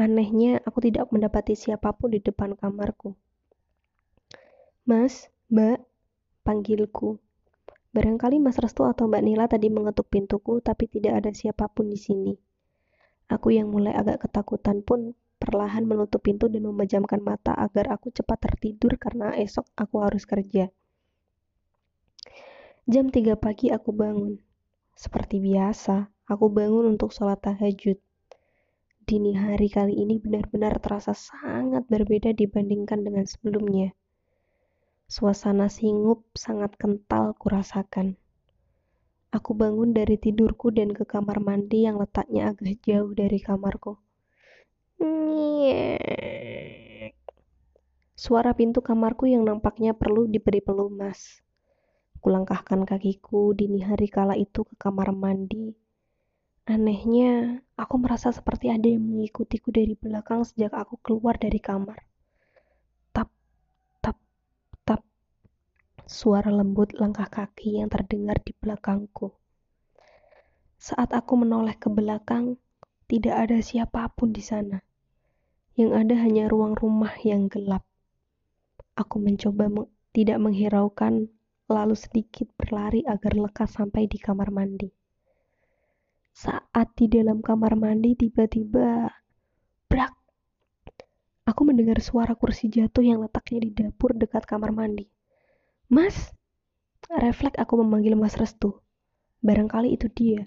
Anehnya, 0.00 0.64
aku 0.64 0.80
tidak 0.80 1.12
mendapati 1.12 1.52
siapa 1.52 1.92
pun 1.92 2.16
di 2.16 2.24
depan 2.24 2.56
kamarku. 2.56 3.14
Mas, 4.88 5.28
Mbak, 5.52 5.84
panggilku. 6.40 7.20
Barangkali 7.92 8.40
Mas 8.40 8.56
Restu 8.56 8.88
atau 8.88 9.06
Mbak 9.12 9.22
Nila 9.22 9.44
tadi 9.44 9.68
mengetuk 9.68 10.08
pintuku, 10.08 10.64
tapi 10.64 10.88
tidak 10.88 11.20
ada 11.20 11.30
siapa 11.36 11.68
pun 11.68 11.92
di 11.92 12.00
sini. 12.00 12.32
Aku 13.30 13.54
yang 13.54 13.70
mulai 13.70 13.94
agak 13.94 14.26
ketakutan 14.26 14.82
pun 14.82 15.14
perlahan 15.40 15.88
menutup 15.88 16.20
pintu 16.20 16.52
dan 16.52 16.68
memejamkan 16.68 17.24
mata 17.24 17.56
agar 17.56 17.96
aku 17.96 18.12
cepat 18.12 18.36
tertidur 18.44 19.00
karena 19.00 19.32
esok 19.40 19.64
aku 19.72 20.04
harus 20.04 20.28
kerja. 20.28 20.68
Jam 22.84 23.08
3 23.08 23.40
pagi 23.40 23.72
aku 23.72 23.96
bangun. 23.96 24.36
Seperti 24.92 25.40
biasa, 25.40 26.12
aku 26.28 26.52
bangun 26.52 26.92
untuk 26.92 27.16
sholat 27.16 27.40
tahajud. 27.40 27.96
Dini 29.08 29.32
hari 29.32 29.72
kali 29.72 29.96
ini 29.96 30.20
benar-benar 30.20 30.76
terasa 30.76 31.16
sangat 31.16 31.88
berbeda 31.88 32.36
dibandingkan 32.36 33.00
dengan 33.00 33.24
sebelumnya. 33.24 33.96
Suasana 35.08 35.72
singup 35.72 36.28
sangat 36.36 36.76
kental 36.76 37.32
kurasakan. 37.34 38.20
Aku 39.32 39.54
bangun 39.54 39.94
dari 39.94 40.18
tidurku 40.18 40.74
dan 40.74 40.90
ke 40.90 41.06
kamar 41.06 41.38
mandi 41.38 41.86
yang 41.86 41.98
letaknya 41.98 42.50
agak 42.50 42.82
jauh 42.82 43.14
dari 43.14 43.38
kamarku. 43.38 43.98
Suara 48.20 48.52
pintu 48.52 48.84
kamarku 48.84 49.26
yang 49.26 49.48
nampaknya 49.48 49.96
perlu 49.96 50.28
diberi 50.28 50.60
pelumas. 50.60 51.40
Kulangkahkan 52.20 52.84
kakiku 52.84 53.56
dini 53.56 53.80
hari 53.80 54.12
kala 54.12 54.36
itu 54.36 54.62
ke 54.62 54.76
kamar 54.76 55.16
mandi. 55.16 55.72
Anehnya, 56.68 57.64
aku 57.80 57.96
merasa 57.96 58.28
seperti 58.28 58.68
ada 58.68 58.86
yang 58.86 59.02
mengikutiku 59.02 59.72
dari 59.72 59.96
belakang 59.96 60.44
sejak 60.44 60.76
aku 60.76 61.00
keluar 61.00 61.40
dari 61.40 61.58
kamar. 61.58 62.10
suara 66.10 66.50
lembut 66.50 66.90
langkah 66.98 67.30
kaki 67.30 67.78
yang 67.78 67.86
terdengar 67.86 68.42
di 68.42 68.50
belakangku. 68.50 69.30
Saat 70.74 71.14
aku 71.14 71.38
menoleh 71.38 71.78
ke 71.78 71.86
belakang, 71.86 72.58
tidak 73.06 73.46
ada 73.46 73.62
siapa 73.62 74.10
pun 74.10 74.34
di 74.34 74.42
sana. 74.42 74.82
Yang 75.80 75.92
ada 75.96 76.14
hanya 76.20 76.44
ruang 76.52 76.76
rumah 76.76 77.16
yang 77.24 77.48
gelap. 77.48 77.88
Aku 79.00 79.16
mencoba 79.16 79.72
meng 79.72 79.88
tidak 80.12 80.36
menghiraukan, 80.36 81.32
lalu 81.72 81.96
sedikit 81.96 82.52
berlari 82.60 83.00
agar 83.08 83.32
lekas 83.32 83.80
sampai 83.80 84.04
di 84.04 84.20
kamar 84.20 84.52
mandi. 84.52 84.92
Saat 86.36 86.92
di 87.00 87.08
dalam 87.08 87.40
kamar 87.40 87.80
mandi, 87.80 88.12
tiba-tiba 88.12 89.08
brak. 89.88 90.12
Aku 91.48 91.64
mendengar 91.64 91.96
suara 92.04 92.36
kursi 92.36 92.68
jatuh 92.68 93.00
yang 93.00 93.24
letaknya 93.24 93.64
di 93.64 93.70
dapur 93.72 94.12
dekat 94.12 94.44
kamar 94.44 94.76
mandi. 94.76 95.08
Mas, 95.88 96.36
refleks 97.08 97.56
aku 97.56 97.80
memanggil 97.80 98.20
Mas 98.20 98.36
Restu. 98.36 98.84
Barangkali 99.40 99.96
itu 99.96 100.12
dia. 100.12 100.44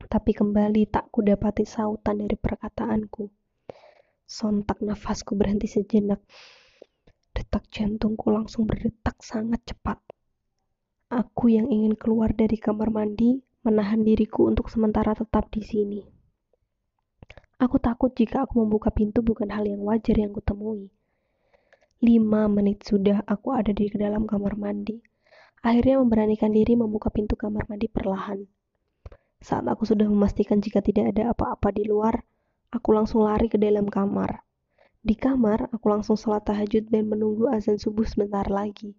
Tapi 0.00 0.32
kembali 0.32 0.88
tak 0.88 1.12
kudapati 1.12 1.68
sautan 1.68 2.24
dari 2.24 2.40
perkataanku. 2.40 3.39
Sontak 4.30 4.78
nafasku 4.78 5.34
berhenti 5.34 5.66
sejenak. 5.66 6.22
Detak 7.34 7.66
jantungku 7.66 8.30
langsung 8.30 8.62
berdetak 8.62 9.18
sangat 9.26 9.58
cepat. 9.66 9.98
Aku 11.10 11.50
yang 11.50 11.66
ingin 11.66 11.98
keluar 11.98 12.30
dari 12.30 12.54
kamar 12.54 12.94
mandi 12.94 13.42
menahan 13.66 14.06
diriku 14.06 14.46
untuk 14.46 14.70
sementara 14.70 15.18
tetap 15.18 15.50
di 15.50 15.66
sini. 15.66 16.06
Aku 17.58 17.82
takut 17.82 18.14
jika 18.14 18.46
aku 18.46 18.62
membuka 18.62 18.94
pintu 18.94 19.18
bukan 19.18 19.50
hal 19.50 19.66
yang 19.66 19.82
wajar 19.82 20.14
yang 20.14 20.30
kutemui. 20.30 20.94
Lima 21.98 22.46
menit 22.46 22.86
sudah 22.86 23.26
aku 23.26 23.50
ada 23.50 23.74
di 23.74 23.90
dalam 23.90 24.30
kamar 24.30 24.54
mandi. 24.54 25.02
Akhirnya 25.58 25.98
memberanikan 25.98 26.54
diri 26.54 26.78
membuka 26.78 27.10
pintu 27.10 27.34
kamar 27.34 27.66
mandi 27.66 27.90
perlahan. 27.90 28.46
Saat 29.42 29.66
aku 29.66 29.90
sudah 29.90 30.06
memastikan 30.06 30.62
jika 30.62 30.78
tidak 30.78 31.18
ada 31.18 31.34
apa-apa 31.34 31.74
di 31.74 31.82
luar, 31.82 32.29
aku 32.70 32.94
langsung 32.94 33.26
lari 33.26 33.50
ke 33.50 33.58
dalam 33.58 33.90
kamar. 33.90 34.46
Di 35.02 35.18
kamar, 35.18 35.72
aku 35.74 35.86
langsung 35.90 36.14
sholat 36.14 36.46
tahajud 36.46 36.86
dan 36.86 37.10
menunggu 37.10 37.50
azan 37.50 37.80
subuh 37.82 38.06
sebentar 38.06 38.46
lagi. 38.46 38.94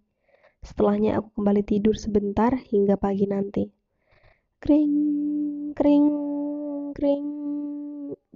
Setelahnya 0.62 1.18
aku 1.18 1.40
kembali 1.40 1.62
tidur 1.64 1.96
sebentar 1.96 2.54
hingga 2.54 2.94
pagi 3.00 3.26
nanti. 3.26 3.70
Kring, 4.62 4.94
kring, 5.74 6.06
kring. 6.94 7.26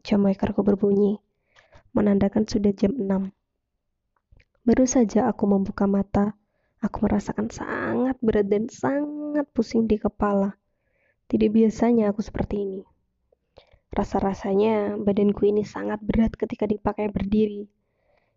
Jam 0.03 0.23
wakerku 0.23 0.63
berbunyi, 0.63 1.19
menandakan 1.91 2.47
sudah 2.47 2.71
jam 2.75 2.95
6. 2.95 3.31
Baru 4.67 4.87
saja 4.87 5.31
aku 5.31 5.47
membuka 5.47 5.87
mata, 5.91 6.39
aku 6.83 7.07
merasakan 7.07 7.51
sangat 7.51 8.19
berat 8.23 8.47
dan 8.47 8.71
sangat 8.71 9.47
pusing 9.51 9.87
di 9.91 9.99
kepala. 9.99 10.59
Tidak 11.27 11.51
biasanya 11.51 12.15
aku 12.15 12.23
seperti 12.23 12.63
ini. 12.63 12.83
Rasa-rasanya 13.95 14.99
badanku 14.99 15.47
ini 15.47 15.63
sangat 15.63 16.03
berat 16.03 16.35
ketika 16.35 16.67
dipakai 16.67 17.11
berdiri, 17.11 17.71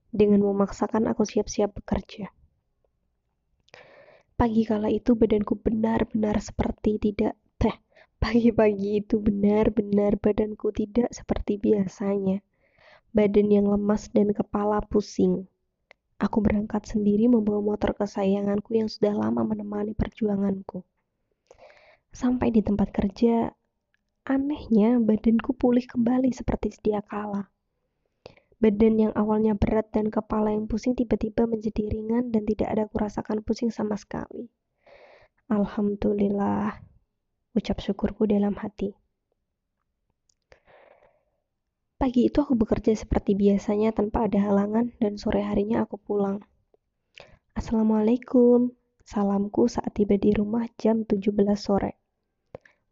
dengan 0.09 0.41
memaksakan 0.45 1.05
aku 1.09 1.25
siap-siap 1.25 1.73
bekerja. 1.77 2.33
Pagi 4.39 4.63
kala 4.63 4.87
itu 4.87 5.19
badanku 5.19 5.59
benar-benar 5.59 6.39
seperti 6.39 6.95
tidak 6.95 7.35
teh. 7.59 7.75
Pagi-pagi 8.23 9.03
itu 9.03 9.19
benar-benar 9.19 10.15
badanku 10.15 10.71
tidak 10.71 11.11
seperti 11.11 11.59
biasanya. 11.59 12.39
Badan 13.11 13.51
yang 13.51 13.67
lemas 13.67 14.07
dan 14.15 14.31
kepala 14.31 14.79
pusing. 14.87 15.43
Aku 16.19 16.39
berangkat 16.39 16.87
sendiri 16.87 17.27
membawa 17.27 17.59
motor 17.59 17.91
kesayanganku 17.95 18.75
yang 18.79 18.87
sudah 18.87 19.11
lama 19.11 19.43
menemani 19.43 19.91
perjuanganku. 19.91 20.87
Sampai 22.11 22.51
di 22.55 22.63
tempat 22.63 22.95
kerja, 22.95 23.51
anehnya 24.27 24.99
badanku 24.99 25.55
pulih 25.55 25.85
kembali 25.87 26.33
seperti 26.35 26.75
sedia 26.75 26.99
kala. 27.05 27.47
Badan 28.59 28.99
yang 28.99 29.13
awalnya 29.15 29.55
berat 29.55 29.87
dan 29.95 30.11
kepala 30.11 30.51
yang 30.51 30.67
pusing 30.67 30.91
tiba-tiba 30.91 31.47
menjadi 31.47 31.87
ringan 31.87 32.35
dan 32.35 32.43
tidak 32.43 32.67
ada 32.67 32.83
kurasakan 32.91 33.39
pusing 33.39 33.71
sama 33.71 33.95
sekali. 33.95 34.51
Alhamdulillah, 35.47 36.83
ucap 37.55 37.79
syukurku 37.79 38.27
dalam 38.27 38.59
hati. 38.59 38.91
Pagi 41.99 42.31
itu 42.31 42.39
aku 42.39 42.55
bekerja 42.55 42.95
seperti 42.95 43.35
biasanya 43.35 43.91
tanpa 43.91 44.27
ada 44.27 44.39
halangan 44.39 44.95
dan 45.03 45.19
sore 45.19 45.43
harinya 45.43 45.83
aku 45.83 45.99
pulang. 45.99 46.39
Assalamualaikum, 47.55 48.71
salamku 49.03 49.67
saat 49.67 49.95
tiba 49.99 50.15
di 50.15 50.31
rumah 50.31 50.63
jam 50.79 51.03
17 51.03 51.33
sore. 51.59 51.99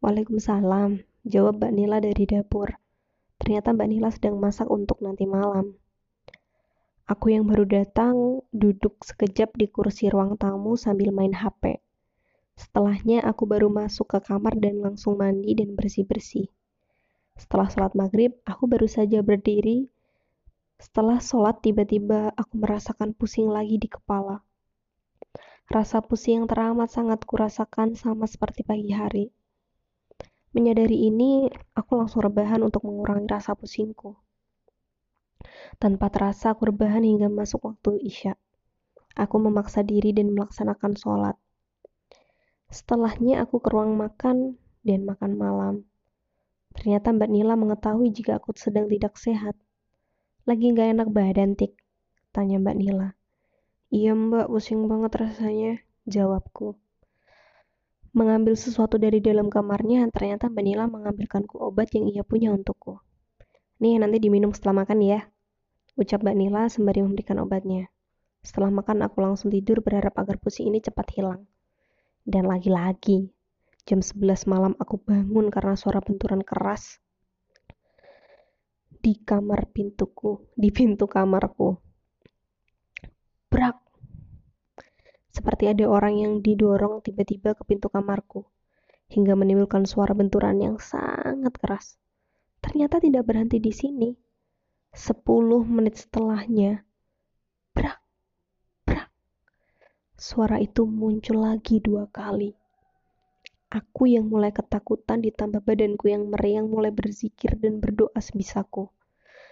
Waalaikumsalam, 0.04 1.08
jawab 1.28 1.60
Mbak 1.60 1.74
Nila 1.76 1.98
dari 2.00 2.24
dapur. 2.24 2.74
Ternyata 3.38 3.76
Mbak 3.76 3.88
Nila 3.92 4.10
sedang 4.10 4.42
masak 4.42 4.72
untuk 4.72 5.04
nanti 5.04 5.28
malam. 5.30 5.78
Aku 7.08 7.32
yang 7.32 7.48
baru 7.48 7.64
datang 7.64 8.44
duduk 8.52 9.00
sekejap 9.00 9.56
di 9.56 9.72
kursi 9.72 10.12
ruang 10.12 10.36
tamu 10.36 10.76
sambil 10.76 11.16
main 11.16 11.32
HP. 11.32 11.80
Setelahnya 12.58 13.24
aku 13.24 13.46
baru 13.46 13.70
masuk 13.70 14.12
ke 14.12 14.20
kamar 14.26 14.58
dan 14.60 14.82
langsung 14.82 15.16
mandi 15.16 15.54
dan 15.56 15.78
bersih-bersih. 15.78 16.52
Setelah 17.38 17.70
sholat 17.70 17.94
maghrib, 17.94 18.34
aku 18.50 18.66
baru 18.66 18.90
saja 18.90 19.22
berdiri. 19.22 19.88
Setelah 20.82 21.22
sholat, 21.22 21.62
tiba-tiba 21.62 22.34
aku 22.34 22.58
merasakan 22.58 23.14
pusing 23.14 23.46
lagi 23.46 23.78
di 23.78 23.86
kepala. 23.86 24.42
Rasa 25.70 26.02
pusing 26.02 26.42
yang 26.44 26.48
teramat 26.50 26.90
sangat 26.90 27.24
kurasakan 27.30 27.94
sama 27.94 28.26
seperti 28.26 28.66
pagi 28.66 28.90
hari. 28.90 29.37
Menyadari 30.56 31.10
ini, 31.10 31.52
aku 31.76 31.98
langsung 32.00 32.24
rebahan 32.24 32.64
untuk 32.64 32.88
mengurangi 32.88 33.28
rasa 33.28 33.56
pusingku. 33.56 34.16
Tanpa 35.78 36.08
terasa 36.08 36.56
aku 36.56 36.72
rebahan 36.72 37.04
hingga 37.04 37.28
masuk 37.28 37.68
waktu 37.68 38.00
isya. 38.04 38.34
Aku 39.18 39.42
memaksa 39.42 39.82
diri 39.82 40.14
dan 40.14 40.32
melaksanakan 40.32 40.94
sholat. 40.96 41.36
Setelahnya 42.70 43.44
aku 43.44 43.64
ke 43.64 43.70
ruang 43.72 43.98
makan 43.98 44.60
dan 44.84 45.04
makan 45.04 45.36
malam. 45.36 45.76
Ternyata 46.78 47.10
Mbak 47.16 47.30
Nila 47.32 47.54
mengetahui 47.58 48.14
jika 48.14 48.38
aku 48.38 48.54
sedang 48.54 48.86
tidak 48.92 49.18
sehat. 49.18 49.58
Lagi 50.46 50.72
gak 50.72 50.94
enak 50.94 51.10
badan, 51.12 51.58
Tik? 51.58 51.74
Tanya 52.32 52.62
Mbak 52.62 52.78
Nila. 52.78 53.18
Iya 53.88 54.12
mbak, 54.20 54.52
pusing 54.52 54.84
banget 54.92 55.16
rasanya, 55.16 55.80
jawabku. 56.04 56.76
Mengambil 58.18 58.58
sesuatu 58.58 58.98
dari 58.98 59.22
dalam 59.22 59.46
kamarnya, 59.54 60.10
ternyata 60.10 60.50
Mbak 60.50 60.64
Nila 60.66 60.90
mengambilkanku 60.90 61.62
obat 61.62 61.94
yang 61.94 62.10
ia 62.10 62.26
punya 62.26 62.50
untukku. 62.50 62.98
Nih, 63.78 64.02
nanti 64.02 64.18
diminum 64.18 64.58
setelah 64.58 64.82
makan 64.82 65.06
ya, 65.06 65.30
ucap 65.94 66.26
Mbak 66.26 66.34
Nila 66.34 66.66
sembari 66.66 67.06
memberikan 67.06 67.38
obatnya. 67.38 67.94
Setelah 68.42 68.74
makan, 68.74 69.06
aku 69.06 69.22
langsung 69.22 69.54
tidur 69.54 69.86
berharap 69.86 70.18
agar 70.18 70.42
pusing 70.42 70.74
ini 70.74 70.82
cepat 70.82 71.14
hilang. 71.14 71.46
Dan 72.26 72.50
lagi-lagi, 72.50 73.30
jam 73.86 74.02
11 74.02 74.50
malam 74.50 74.74
aku 74.82 74.98
bangun 74.98 75.54
karena 75.54 75.78
suara 75.78 76.02
benturan 76.02 76.42
keras 76.42 76.98
di 78.98 79.14
kamar 79.24 79.72
pintuku, 79.72 80.52
di 80.58 80.74
pintu 80.74 81.06
kamarku. 81.08 81.80
Brak! 83.48 83.87
Seperti 85.38 85.70
ada 85.70 85.86
orang 85.86 86.18
yang 86.18 86.34
didorong 86.42 87.06
tiba-tiba 87.06 87.54
ke 87.54 87.62
pintu 87.62 87.94
kamarku, 87.94 88.42
hingga 89.14 89.38
menimbulkan 89.38 89.86
suara 89.86 90.18
benturan 90.18 90.58
yang 90.58 90.82
sangat 90.82 91.54
keras. 91.62 92.02
Ternyata 92.58 92.98
tidak 92.98 93.30
berhenti 93.30 93.62
di 93.62 93.70
sini 93.70 94.10
Sepuluh 94.98 95.62
menit 95.62 95.94
setelahnya, 96.00 96.82
brak, 97.70 98.02
brak, 98.82 99.14
suara 100.18 100.58
itu 100.58 100.90
muncul 100.90 101.46
lagi 101.46 101.78
dua 101.78 102.10
kali. 102.10 102.58
Aku 103.70 104.10
yang 104.10 104.26
mulai 104.26 104.50
ketakutan 104.50 105.22
ditambah 105.22 105.62
badanku 105.62 106.10
yang 106.10 106.26
meriang 106.34 106.66
mulai 106.72 106.90
berzikir 106.90 107.62
dan 107.62 107.78
berdoa 107.78 108.18
sebisaku. 108.18 108.90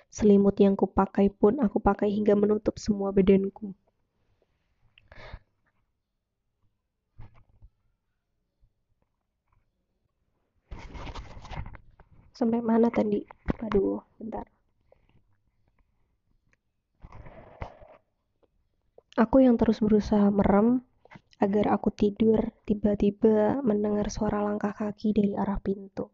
Selimut 0.10 0.58
yang 0.58 0.74
kupakai 0.74 1.30
pun 1.30 1.62
aku 1.62 1.77
pakai 1.77 2.10
hingga 2.10 2.34
menutup 2.34 2.82
semua 2.82 3.13
badanku. 3.13 3.77
Sampai 12.36 12.60
mana 12.60 12.92
tadi? 12.92 13.24
Aduh, 13.63 14.04
bentar. 14.20 14.44
Aku 19.15 19.39
yang 19.39 19.56
terus 19.56 19.79
berusaha 19.79 20.27
merem 20.27 20.83
agar 21.40 21.72
aku 21.72 21.96
tidur, 21.96 22.51
tiba-tiba 22.68 23.64
mendengar 23.64 24.12
suara 24.12 24.44
langkah 24.44 24.75
kaki 24.75 25.16
dari 25.16 25.31
arah 25.31 25.55
pintu. 25.64 26.12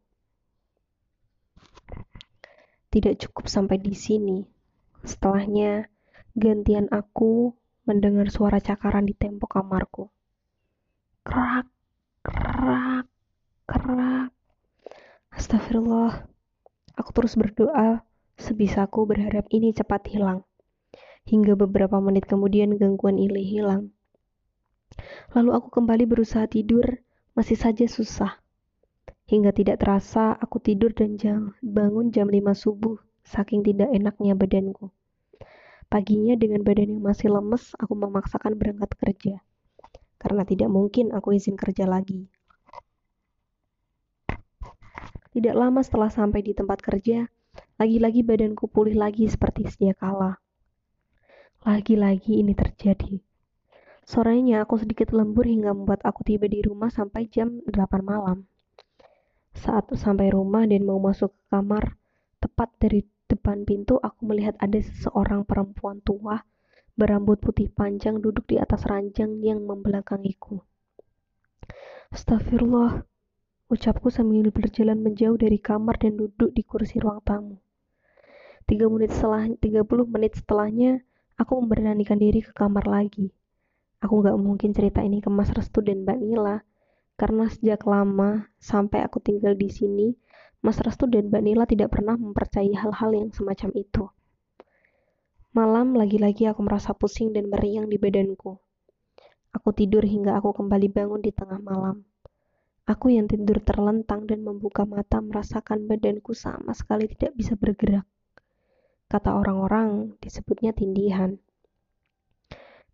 Tidak 2.94 3.18
cukup 3.26 3.50
sampai 3.50 3.82
di 3.82 3.98
sini. 3.98 4.46
Setelahnya, 5.02 5.90
gantian 6.38 6.86
aku 6.94 7.58
mendengar 7.90 8.30
suara 8.30 8.62
cakaran 8.62 9.10
di 9.10 9.18
tembok 9.18 9.58
kamarku. 9.58 10.06
Krak, 11.26 11.66
krak, 12.22 13.10
krak. 13.66 14.30
Astagfirullah. 15.42 16.30
Aku 17.02 17.10
terus 17.18 17.34
berdoa 17.34 18.06
sebisaku 18.38 19.10
berharap 19.10 19.50
ini 19.50 19.74
cepat 19.74 20.06
hilang 20.14 20.46
hingga 21.26 21.58
beberapa 21.58 21.98
menit 21.98 22.30
kemudian 22.30 22.78
gangguan 22.78 23.18
ini 23.18 23.42
hilang. 23.42 23.90
Lalu 25.34 25.58
aku 25.58 25.74
kembali 25.74 26.06
berusaha 26.06 26.46
tidur, 26.46 26.86
masih 27.34 27.58
saja 27.58 27.90
susah. 27.90 28.38
Hingga 29.26 29.50
tidak 29.58 29.82
terasa 29.82 30.38
aku 30.38 30.62
tidur 30.62 30.94
dan 30.94 31.18
jam, 31.18 31.58
bangun 31.66 32.14
jam 32.14 32.30
5 32.30 32.38
subuh, 32.54 33.02
saking 33.26 33.66
tidak 33.66 33.90
enaknya 33.90 34.38
badanku. 34.38 34.94
Paginya 35.90 36.38
dengan 36.38 36.62
badan 36.62 37.02
yang 37.02 37.02
masih 37.02 37.34
lemes, 37.34 37.74
aku 37.82 37.98
memaksakan 37.98 38.62
berangkat 38.62 38.94
kerja. 38.94 39.36
Karena 40.22 40.46
tidak 40.46 40.70
mungkin 40.70 41.10
aku 41.10 41.34
izin 41.34 41.58
kerja 41.58 41.90
lagi. 41.90 42.30
Tidak 45.32 45.56
lama 45.56 45.80
setelah 45.80 46.12
sampai 46.12 46.44
di 46.44 46.52
tempat 46.52 46.84
kerja, 46.84 47.24
lagi-lagi 47.80 48.20
badanku 48.20 48.68
pulih 48.68 49.00
lagi 49.00 49.32
seperti 49.32 49.64
sedia 49.72 49.96
kala. 49.96 50.44
Lagi-lagi 51.64 52.44
ini 52.44 52.52
terjadi. 52.52 53.24
Sorenya 54.04 54.68
aku 54.68 54.76
sedikit 54.76 55.16
lembur 55.16 55.48
hingga 55.48 55.72
membuat 55.72 56.04
aku 56.04 56.28
tiba 56.28 56.52
di 56.52 56.60
rumah 56.60 56.92
sampai 56.92 57.32
jam 57.32 57.64
8 57.64 58.04
malam. 58.04 58.44
Saat 59.56 59.96
sampai 59.96 60.36
rumah 60.36 60.68
dan 60.68 60.84
mau 60.84 61.00
masuk 61.00 61.32
ke 61.32 61.44
kamar, 61.48 61.96
tepat 62.44 62.68
dari 62.76 63.08
depan 63.32 63.64
pintu 63.64 64.04
aku 64.04 64.28
melihat 64.28 64.60
ada 64.60 64.84
seseorang 64.84 65.48
perempuan 65.48 66.04
tua 66.04 66.44
berambut 67.00 67.40
putih 67.40 67.72
panjang 67.72 68.20
duduk 68.20 68.44
di 68.52 68.60
atas 68.60 68.84
ranjang 68.84 69.40
yang 69.40 69.64
membelakangiku. 69.64 70.60
Astagfirullah, 72.12 73.08
ucapku 73.72 74.12
sambil 74.12 74.52
berjalan 74.52 75.00
menjauh 75.00 75.40
dari 75.40 75.56
kamar 75.56 75.96
dan 75.96 76.20
duduk 76.20 76.52
di 76.52 76.68
kursi 76.68 77.00
ruang 77.00 77.24
tamu. 77.24 77.56
Tiga 78.68 78.92
menit 78.92 79.16
setelah, 79.16 79.48
30 79.48 79.88
menit 80.12 80.36
setelahnya, 80.36 81.08
Aku 81.42 81.58
memberanikan 81.58 82.22
diri 82.22 82.46
ke 82.46 82.54
kamar 82.54 82.86
lagi. 82.86 83.34
Aku 83.98 84.22
gak 84.22 84.38
mungkin 84.38 84.78
cerita 84.78 85.02
ini 85.02 85.26
ke 85.26 85.30
Mas 85.34 85.50
Restu 85.50 85.82
dan 85.82 86.06
Mbak 86.06 86.22
Nila, 86.22 86.62
karena 87.18 87.50
sejak 87.50 87.82
lama 87.90 88.46
sampai 88.62 89.02
aku 89.02 89.18
tinggal 89.18 89.58
di 89.58 89.66
sini, 89.74 90.14
Mas 90.62 90.78
Restu 90.78 91.10
dan 91.10 91.34
Mbak 91.34 91.42
Nila 91.42 91.66
tidak 91.66 91.98
pernah 91.98 92.14
mempercayai 92.14 92.78
hal-hal 92.78 93.18
yang 93.18 93.34
semacam 93.34 93.74
itu. 93.74 94.06
Malam 95.58 95.98
lagi-lagi 95.98 96.46
aku 96.46 96.62
merasa 96.62 96.94
pusing 96.94 97.34
dan 97.34 97.50
meriang 97.50 97.90
di 97.90 97.98
badanku. 97.98 98.62
Aku 99.50 99.74
tidur 99.74 100.06
hingga 100.06 100.38
aku 100.38 100.54
kembali 100.54 100.94
bangun 100.94 101.26
di 101.26 101.34
tengah 101.34 101.58
malam. 101.58 102.06
Aku 102.90 103.14
yang 103.14 103.30
tidur 103.30 103.62
terlentang 103.62 104.26
dan 104.26 104.42
membuka 104.42 104.90
mata 104.90 105.22
merasakan 105.22 105.86
badanku 105.86 106.34
sama 106.34 106.74
sekali 106.74 107.06
tidak 107.06 107.38
bisa 107.38 107.54
bergerak. 107.54 108.10
Kata 109.06 109.38
orang-orang, 109.38 110.18
disebutnya 110.18 110.74
tindihan. 110.74 111.38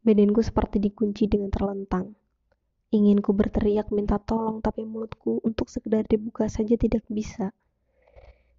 Badanku 0.04 0.44
seperti 0.44 0.84
dikunci 0.84 1.32
dengan 1.32 1.54
terlentang. 1.54 2.20
Ingin 2.92 3.20
ku 3.20 3.32
berteriak 3.32 3.92
minta 3.92 4.20
tolong, 4.20 4.64
tapi 4.64 4.88
mulutku 4.88 5.44
untuk 5.44 5.68
sekedar 5.68 6.08
dibuka 6.08 6.48
saja 6.48 6.76
tidak 6.76 7.04
bisa. 7.08 7.52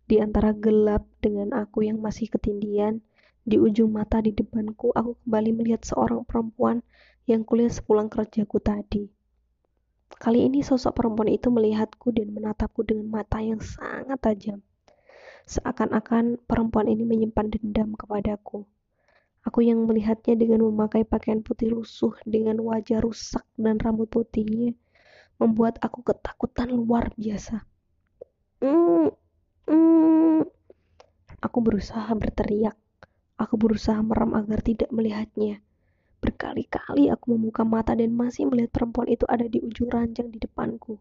Di 0.09 0.25
antara 0.25 0.57
gelap 0.57 1.05
dengan 1.21 1.53
aku 1.53 1.85
yang 1.85 2.01
masih 2.01 2.33
ketindian, 2.33 3.05
di 3.45 3.57
ujung 3.57 3.97
mata 3.97 4.21
di 4.21 4.33
depanku, 4.33 4.93
aku 4.93 5.17
kembali 5.25 5.51
melihat 5.57 5.85
seorang 5.85 6.25
perempuan 6.25 6.85
yang 7.29 7.45
kulihat 7.45 7.77
sepulang 7.77 8.09
kerjaku 8.09 8.61
tadi. 8.61 9.09
Kali 10.17 10.49
ini 10.49 10.65
sosok 10.65 10.97
perempuan 10.97 11.29
itu 11.29 11.53
melihatku 11.53 12.09
dan 12.17 12.33
menatapku 12.33 12.81
dengan 12.89 13.21
mata 13.21 13.45
yang 13.45 13.61
sangat 13.61 14.17
tajam. 14.25 14.65
Seakan-akan 15.45 16.41
perempuan 16.49 16.89
ini 16.89 17.05
menyimpan 17.05 17.53
dendam 17.53 17.93
kepadaku. 17.93 18.65
Aku 19.45 19.61
yang 19.61 19.85
melihatnya 19.85 20.37
dengan 20.37 20.65
memakai 20.65 21.05
pakaian 21.05 21.45
putih 21.45 21.73
lusuh 21.73 22.17
dengan 22.25 22.61
wajah 22.65 23.05
rusak 23.05 23.45
dan 23.61 23.77
rambut 23.77 24.09
putihnya 24.09 24.73
membuat 25.39 25.79
aku 25.81 26.03
ketakutan 26.03 26.75
luar 26.75 27.15
biasa. 27.15 27.63
Mm, 28.59 29.15
mm. 29.71 30.41
Aku 31.39 31.59
berusaha 31.63 32.11
berteriak. 32.19 32.75
Aku 33.39 33.55
berusaha 33.55 34.03
merem 34.03 34.35
agar 34.35 34.59
tidak 34.67 34.91
melihatnya. 34.91 35.63
Berkali-kali 36.19 37.07
aku 37.15 37.39
membuka 37.39 37.63
mata 37.63 37.95
dan 37.95 38.11
masih 38.11 38.51
melihat 38.51 38.75
perempuan 38.75 39.07
itu 39.07 39.23
ada 39.31 39.47
di 39.47 39.63
ujung 39.63 39.87
ranjang 39.87 40.35
di 40.35 40.43
depanku. 40.43 40.99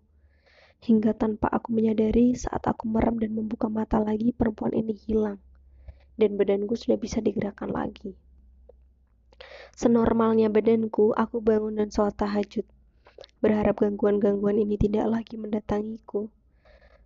Hingga 0.78 1.18
tanpa 1.18 1.50
aku 1.50 1.74
menyadari, 1.74 2.38
saat 2.38 2.62
aku 2.70 2.86
merem 2.86 3.18
dan 3.18 3.34
membuka 3.34 3.66
mata 3.66 3.98
lagi, 3.98 4.30
perempuan 4.30 4.78
ini 4.78 4.94
hilang. 4.94 5.42
Dan 6.14 6.38
badanku 6.38 6.78
sudah 6.78 7.02
bisa 7.02 7.18
digerakkan 7.18 7.74
lagi. 7.74 8.14
Senormalnya 9.74 10.54
badanku, 10.54 11.18
aku 11.18 11.42
bangun 11.42 11.82
dan 11.82 11.90
sholat 11.90 12.14
tahajud. 12.18 12.66
Berharap 13.42 13.82
gangguan-gangguan 13.82 14.58
ini 14.62 14.78
tidak 14.78 15.10
lagi 15.10 15.38
mendatangiku. 15.38 16.30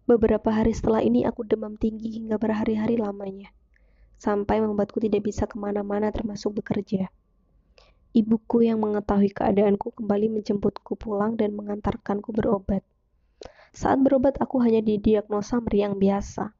Beberapa 0.04 0.52
hari 0.52 0.76
setelah 0.76 1.00
ini 1.00 1.24
aku 1.24 1.48
demam 1.48 1.80
tinggi 1.80 2.20
hingga 2.20 2.36
berhari-hari 2.36 3.00
lamanya. 3.00 3.56
Sampai 4.20 4.60
membuatku 4.60 5.00
tidak 5.00 5.28
bisa 5.28 5.48
ke 5.48 5.56
mana-mana 5.56 6.12
termasuk 6.12 6.60
bekerja. 6.60 7.08
Ibuku 8.12 8.68
yang 8.68 8.84
mengetahui 8.84 9.32
keadaanku 9.32 9.96
kembali 9.96 10.28
menjemputku 10.28 11.00
pulang 11.00 11.40
dan 11.40 11.56
mengantarkanku 11.56 12.36
berobat. 12.36 12.84
Saat 13.72 14.04
berobat 14.04 14.36
aku 14.44 14.60
hanya 14.60 14.84
didiagnosa 14.84 15.64
meriang 15.64 15.96
biasa. 15.96 16.52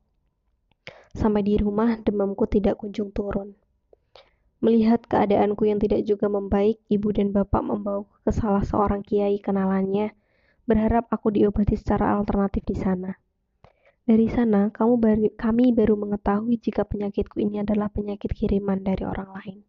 Sampai 1.12 1.44
di 1.44 1.60
rumah 1.60 2.00
demamku 2.00 2.48
tidak 2.48 2.80
kunjung 2.80 3.12
turun. 3.12 3.60
Melihat 4.64 5.04
keadaanku 5.04 5.68
yang 5.68 5.76
tidak 5.76 6.08
juga 6.08 6.32
membaik, 6.32 6.80
ibu 6.88 7.12
dan 7.12 7.36
bapak 7.36 7.60
membawaku 7.68 8.16
ke 8.24 8.32
salah 8.32 8.64
seorang 8.64 9.04
kiai 9.04 9.36
kenalannya, 9.44 10.16
berharap 10.64 11.12
aku 11.12 11.36
diobati 11.36 11.76
secara 11.76 12.16
alternatif 12.16 12.64
di 12.64 12.80
sana. 12.80 13.12
Dari 14.08 14.32
sana, 14.32 14.72
kamu 14.72 14.94
baru, 15.04 15.28
kami 15.36 15.76
baru 15.76 16.00
mengetahui 16.00 16.56
jika 16.64 16.88
penyakitku 16.88 17.44
ini 17.44 17.60
adalah 17.60 17.92
penyakit 17.92 18.32
kiriman 18.32 18.80
dari 18.80 19.04
orang 19.04 19.36
lain. 19.36 19.60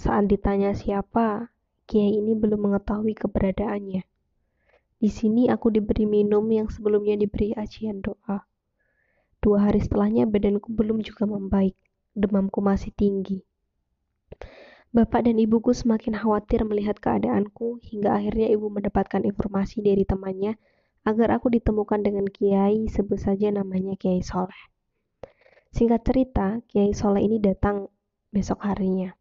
Saat 0.00 0.32
ditanya 0.32 0.72
siapa, 0.72 1.52
kiai 1.84 2.24
ini 2.24 2.32
belum 2.32 2.72
mengetahui 2.72 3.12
keberadaannya. 3.20 4.00
Di 4.96 5.10
sini 5.12 5.52
aku 5.52 5.68
diberi 5.68 6.08
minum 6.08 6.40
yang 6.48 6.72
sebelumnya 6.72 7.20
diberi 7.20 7.52
ajian 7.52 8.00
doa. 8.00 8.48
Dua 9.44 9.68
hari 9.68 9.84
setelahnya 9.84 10.24
badanku 10.24 10.72
belum 10.72 11.04
juga 11.04 11.28
membaik, 11.28 11.76
demamku 12.16 12.64
masih 12.64 12.96
tinggi. 12.96 13.44
Bapak 14.88 15.28
dan 15.28 15.36
ibuku 15.36 15.76
semakin 15.76 16.16
khawatir 16.16 16.64
melihat 16.64 16.96
keadaanku 16.96 17.84
hingga 17.84 18.16
akhirnya 18.16 18.48
ibu 18.56 18.72
mendapatkan 18.72 19.20
informasi 19.20 19.84
dari 19.84 20.08
temannya 20.08 20.56
agar 21.04 21.28
aku 21.36 21.52
ditemukan 21.52 22.00
dengan 22.00 22.24
kiai 22.24 22.88
sebut 22.88 23.20
saja 23.20 23.52
namanya 23.52 24.00
Kiai 24.00 24.24
Soleh. 24.24 24.64
Singkat 25.76 26.00
cerita, 26.08 26.64
Kiai 26.72 26.96
Soleh 26.96 27.20
ini 27.20 27.36
datang 27.36 27.92
besok 28.32 28.64
harinya. 28.64 29.19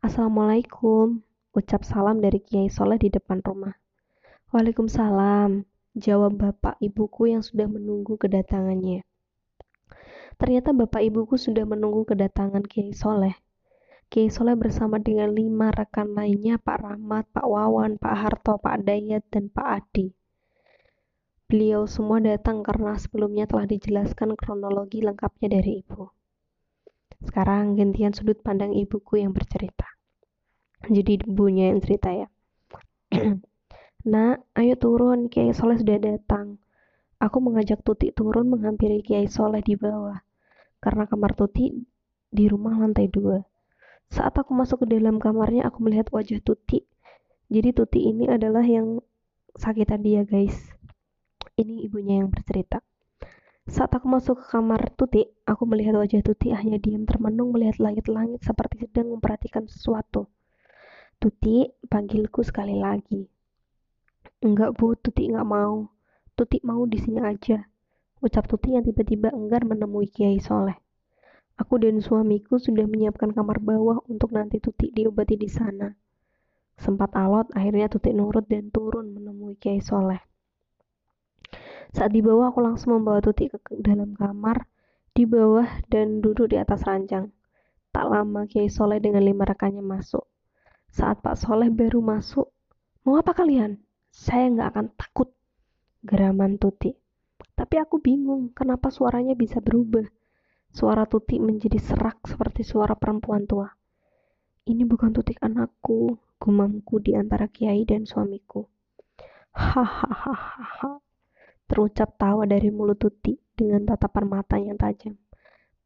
Assalamualaikum, 0.00 1.20
ucap 1.52 1.84
salam 1.84 2.24
dari 2.24 2.40
Kiai 2.40 2.72
Soleh 2.72 2.96
di 2.96 3.12
depan 3.12 3.44
rumah. 3.44 3.76
Waalaikumsalam, 4.48 5.68
jawab 5.92 6.40
bapak 6.40 6.80
ibuku 6.80 7.36
yang 7.36 7.44
sudah 7.44 7.68
menunggu 7.68 8.16
kedatangannya. 8.16 9.04
Ternyata 10.40 10.72
bapak 10.72 11.04
ibuku 11.04 11.36
sudah 11.36 11.68
menunggu 11.68 12.08
kedatangan 12.08 12.64
Kiai 12.64 12.96
Soleh. 12.96 13.36
Kiai 14.08 14.32
Soleh 14.32 14.56
bersama 14.56 14.96
dengan 14.96 15.36
lima 15.36 15.68
rekan 15.68 16.16
lainnya 16.16 16.56
Pak 16.56 16.80
Rahmat, 16.80 17.28
Pak 17.36 17.44
Wawan, 17.44 18.00
Pak 18.00 18.14
Harto, 18.16 18.56
Pak 18.56 18.80
Dayat, 18.80 19.28
dan 19.28 19.52
Pak 19.52 19.68
Adi. 19.68 20.16
Beliau 21.44 21.84
semua 21.84 22.24
datang 22.24 22.64
karena 22.64 22.96
sebelumnya 22.96 23.44
telah 23.44 23.68
dijelaskan 23.68 24.32
kronologi 24.32 25.04
lengkapnya 25.04 25.60
dari 25.60 25.84
ibu. 25.84 26.08
Sekarang 27.20 27.76
gantian 27.76 28.16
sudut 28.16 28.40
pandang 28.40 28.72
ibuku 28.72 29.20
yang 29.20 29.36
bercerita. 29.36 29.86
Jadi 30.88 31.20
ibunya 31.20 31.68
yang 31.68 31.80
cerita 31.84 32.08
ya. 32.08 32.28
Nak, 34.12 34.48
ayo 34.56 34.74
turun, 34.80 35.28
Kiai 35.28 35.52
Soleh 35.52 35.76
sudah 35.76 36.00
datang. 36.00 36.56
Aku 37.20 37.36
mengajak 37.44 37.84
Tuti 37.84 38.16
turun 38.16 38.48
menghampiri 38.48 39.04
Kiai 39.04 39.28
Soleh 39.28 39.60
di 39.60 39.76
bawah, 39.76 40.24
karena 40.80 41.04
kamar 41.04 41.36
Tuti 41.36 41.84
di 42.32 42.44
rumah 42.48 42.80
lantai 42.80 43.12
dua. 43.12 43.44
Saat 44.08 44.40
aku 44.40 44.56
masuk 44.56 44.88
ke 44.88 44.96
dalam 44.96 45.20
kamarnya, 45.20 45.68
aku 45.68 45.84
melihat 45.84 46.08
wajah 46.16 46.40
Tuti. 46.40 46.88
Jadi 47.52 47.76
Tuti 47.76 48.08
ini 48.08 48.24
adalah 48.24 48.64
yang 48.64 49.04
sakitan 49.60 50.00
dia, 50.00 50.24
guys. 50.24 50.56
Ini 51.60 51.84
ibunya 51.84 52.24
yang 52.24 52.32
bercerita. 52.32 52.80
Saat 53.68 53.92
aku 53.92 54.08
masuk 54.08 54.40
ke 54.40 54.56
kamar 54.56 54.88
Tuti, 54.96 55.28
aku 55.44 55.68
melihat 55.68 55.92
wajah 56.00 56.24
Tuti 56.24 56.54
hanya 56.56 56.80
diam 56.80 57.04
termenung 57.04 57.52
melihat 57.52 57.76
langit-langit 57.76 58.40
seperti 58.40 58.88
sedang 58.88 59.12
memperhatikan 59.12 59.68
sesuatu. 59.68 60.32
Tuti, 61.20 61.68
panggilku 61.84 62.40
sekali 62.40 62.80
lagi. 62.80 63.28
Enggak 64.40 64.80
bu, 64.80 64.96
Tuti 64.96 65.28
enggak 65.28 65.44
mau. 65.44 65.92
Tuti 66.32 66.64
mau 66.64 66.88
di 66.88 66.96
sini 66.96 67.20
aja. 67.20 67.60
Ucap 68.24 68.48
Tuti 68.48 68.72
yang 68.72 68.84
tiba-tiba 68.88 69.28
enggan 69.28 69.68
menemui 69.68 70.08
Kiai 70.08 70.40
Soleh. 70.40 70.80
Aku 71.60 71.76
dan 71.76 72.00
suamiku 72.00 72.56
sudah 72.56 72.88
menyiapkan 72.88 73.36
kamar 73.36 73.60
bawah 73.60 74.00
untuk 74.08 74.32
nanti 74.32 74.64
Tuti 74.64 74.88
diobati 74.88 75.36
di 75.36 75.48
sana. 75.52 75.92
Sempat 76.80 77.12
alot, 77.12 77.52
akhirnya 77.52 77.92
Tuti 77.92 78.16
nurut 78.16 78.48
dan 78.48 78.72
turun 78.72 79.12
menemui 79.12 79.60
Kiai 79.60 79.84
Soleh. 79.84 80.29
Saat 81.90 82.14
di 82.14 82.22
bawah, 82.22 82.54
aku 82.54 82.62
langsung 82.62 82.94
membawa 82.98 83.18
Tuti 83.18 83.50
ke 83.50 83.58
dalam 83.82 84.14
kamar, 84.14 84.66
di 85.10 85.26
bawah 85.26 85.66
dan 85.90 86.22
duduk 86.22 86.54
di 86.54 86.56
atas 86.56 86.86
ranjang. 86.86 87.34
Tak 87.90 88.06
lama 88.06 88.46
Kiai 88.46 88.70
Soleh 88.70 89.02
dengan 89.02 89.26
lima 89.26 89.42
rekannya 89.42 89.82
masuk. 89.82 90.22
Saat 90.90 91.22
Pak 91.26 91.34
Soleh 91.34 91.70
baru 91.70 91.98
masuk, 91.98 92.46
mau 93.02 93.18
apa 93.18 93.34
kalian? 93.34 93.82
Saya 94.10 94.46
nggak 94.50 94.68
akan 94.74 94.86
takut, 94.94 95.34
geraman 96.06 96.58
Tuti. 96.58 96.94
Tapi 97.58 97.76
aku 97.82 97.98
bingung 97.98 98.54
kenapa 98.54 98.88
suaranya 98.94 99.34
bisa 99.34 99.58
berubah. 99.58 100.06
Suara 100.70 101.02
Tuti 101.10 101.42
menjadi 101.42 101.82
serak 101.82 102.22
seperti 102.30 102.62
suara 102.62 102.94
perempuan 102.94 103.50
tua. 103.50 103.66
Ini 104.70 104.86
bukan 104.86 105.10
tutik 105.10 105.42
anakku, 105.42 106.14
gumamku 106.38 107.02
di 107.02 107.18
antara 107.18 107.50
kiai 107.50 107.82
dan 107.82 108.06
suamiku. 108.06 108.70
Hahaha, 109.58 111.02
terucap 111.70 112.18
tawa 112.18 112.50
dari 112.50 112.74
mulut 112.74 112.98
Tuti 112.98 113.38
dengan 113.54 113.86
tatapan 113.86 114.26
mata 114.26 114.58
yang 114.58 114.74
tajam. 114.74 115.14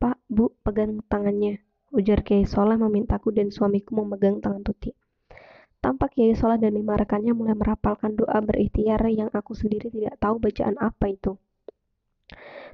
Pak, 0.01 0.17
Bu, 0.33 0.57
pegang 0.65 1.05
tangannya, 1.13 1.61
ujar 1.93 2.25
Kiai 2.25 2.49
Soleh 2.49 2.81
memintaku 2.81 3.37
dan 3.37 3.53
suamiku 3.53 4.01
memegang 4.01 4.41
tangan 4.41 4.65
Tuti. 4.65 4.97
Tampak 5.85 6.17
Kiai 6.17 6.33
Soleh 6.33 6.57
dan 6.57 6.73
lima 6.73 6.97
rekannya 6.97 7.37
mulai 7.37 7.53
merapalkan 7.53 8.17
doa 8.17 8.41
berikhtiar 8.41 9.05
yang 9.13 9.29
aku 9.37 9.53
sendiri 9.53 9.93
tidak 9.93 10.17
tahu 10.17 10.41
bacaan 10.41 10.81
apa 10.81 11.13
itu. 11.13 11.37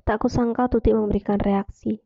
Tak 0.06 0.22
kusangka 0.22 0.70
Tuti 0.70 0.94
memberikan 0.94 1.42
reaksi. 1.42 1.98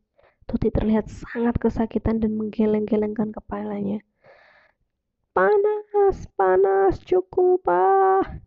Tuti 0.49 0.73
terlihat 0.73 1.13
sangat 1.13 1.61
kesakitan 1.61 2.25
dan 2.25 2.33
menggeleng-gelengkan 2.41 3.29
kepalanya. 3.37 4.01
Panas, 5.37 6.25
panas, 6.33 6.97
cukup, 7.05 7.61
ah. 7.69 8.44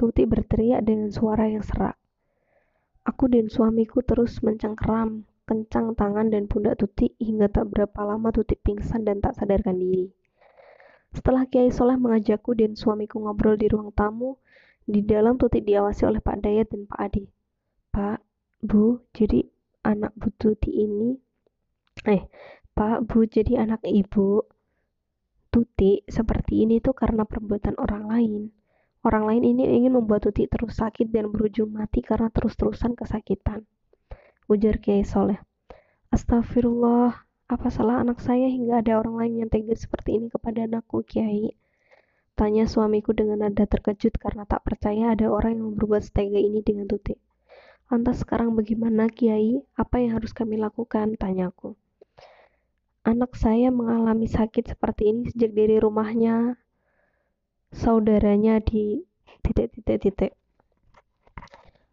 Tuti 0.00 0.24
berteriak 0.24 0.88
dengan 0.88 1.12
suara 1.12 1.44
yang 1.44 1.60
serak. 1.60 2.00
Aku 3.04 3.28
dan 3.28 3.52
suamiku 3.52 4.00
terus 4.00 4.40
mencengkeram, 4.40 5.28
kencang 5.44 5.92
tangan 5.92 6.32
dan 6.32 6.48
pundak 6.48 6.80
Tuti 6.80 7.12
hingga 7.20 7.52
tak 7.52 7.68
berapa 7.68 8.08
lama 8.08 8.32
Tuti 8.32 8.56
pingsan 8.56 9.04
dan 9.04 9.20
tak 9.20 9.36
sadarkan 9.36 9.76
diri. 9.76 10.08
Setelah 11.12 11.44
Kiai 11.44 11.68
Soleh 11.68 12.00
mengajakku 12.00 12.56
dan 12.56 12.80
suamiku 12.80 13.20
ngobrol 13.20 13.60
di 13.60 13.68
ruang 13.68 13.92
tamu, 13.92 14.40
di 14.88 15.04
dalam 15.04 15.36
Tuti 15.36 15.60
diawasi 15.60 16.08
oleh 16.08 16.24
Pak 16.24 16.48
Dayat 16.48 16.72
dan 16.72 16.88
Pak 16.88 16.96
Adi. 16.96 17.28
Pak, 17.92 18.24
Bu, 18.64 19.04
jadi 19.12 19.44
anak 19.84 20.16
Bu 20.16 20.32
Tuti 20.32 20.80
ini, 20.80 21.12
eh, 22.08 22.24
Pak, 22.72 23.04
Bu, 23.04 23.28
jadi 23.28 23.68
anak 23.68 23.84
Ibu 23.84 24.48
Tuti 25.52 26.08
seperti 26.08 26.64
ini 26.64 26.80
tuh 26.80 26.96
karena 26.96 27.28
perbuatan 27.28 27.76
orang 27.76 28.08
lain. 28.08 28.59
Orang 29.00 29.24
lain 29.24 29.48
ini 29.48 29.64
ingin 29.80 29.96
membuat 29.96 30.28
Tuti 30.28 30.44
terus 30.44 30.76
sakit 30.76 31.08
dan 31.08 31.32
berujung 31.32 31.72
mati 31.72 32.04
karena 32.04 32.28
terus-terusan 32.28 32.92
kesakitan. 32.92 33.64
Ujar 34.44 34.76
Kiai 34.76 35.08
Soleh. 35.08 35.40
Astagfirullah, 36.12 37.16
apa 37.48 37.68
salah 37.72 38.04
anak 38.04 38.20
saya 38.20 38.52
hingga 38.52 38.84
ada 38.84 39.00
orang 39.00 39.16
lain 39.16 39.34
yang 39.40 39.48
tega 39.48 39.72
seperti 39.72 40.20
ini 40.20 40.28
kepada 40.28 40.68
anakku, 40.68 41.00
Kiai? 41.00 41.56
Tanya 42.36 42.68
suamiku 42.68 43.16
dengan 43.16 43.40
nada 43.40 43.64
terkejut 43.64 44.20
karena 44.20 44.44
tak 44.44 44.68
percaya 44.68 45.16
ada 45.16 45.32
orang 45.32 45.56
yang 45.56 45.72
berbuat 45.80 46.04
setega 46.04 46.36
ini 46.36 46.60
dengan 46.60 46.84
Tuti. 46.84 47.16
Lantas 47.88 48.20
sekarang 48.20 48.52
bagaimana, 48.52 49.08
Kiai? 49.08 49.64
Apa 49.80 50.04
yang 50.04 50.20
harus 50.20 50.36
kami 50.36 50.60
lakukan? 50.60 51.16
Tanyaku. 51.16 51.72
Anak 53.00 53.32
saya 53.32 53.72
mengalami 53.72 54.28
sakit 54.28 54.76
seperti 54.76 55.08
ini 55.08 55.32
sejak 55.32 55.56
dari 55.56 55.80
rumahnya 55.80 56.60
saudaranya 57.70 58.58
di 58.58 59.06
titik-titik-titik. 59.46 60.34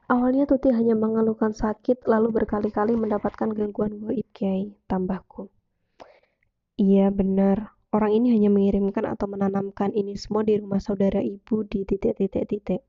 Awalnya 0.08 0.48
Tuti 0.48 0.72
hanya 0.72 0.96
mengeluhkan 0.96 1.52
sakit, 1.52 2.08
lalu 2.08 2.32
berkali-kali 2.32 2.96
mendapatkan 2.96 3.52
gangguan 3.52 4.00
goib 4.00 4.24
Kiai, 4.32 4.72
tambahku. 4.88 5.52
Iya, 6.80 7.12
benar. 7.12 7.76
Orang 7.92 8.16
ini 8.16 8.32
hanya 8.32 8.48
mengirimkan 8.48 9.04
atau 9.04 9.28
menanamkan 9.28 9.92
ini 9.92 10.16
semua 10.16 10.48
di 10.48 10.56
rumah 10.56 10.80
saudara 10.80 11.20
ibu 11.20 11.68
di 11.68 11.84
titik-titik-titik. 11.84 12.84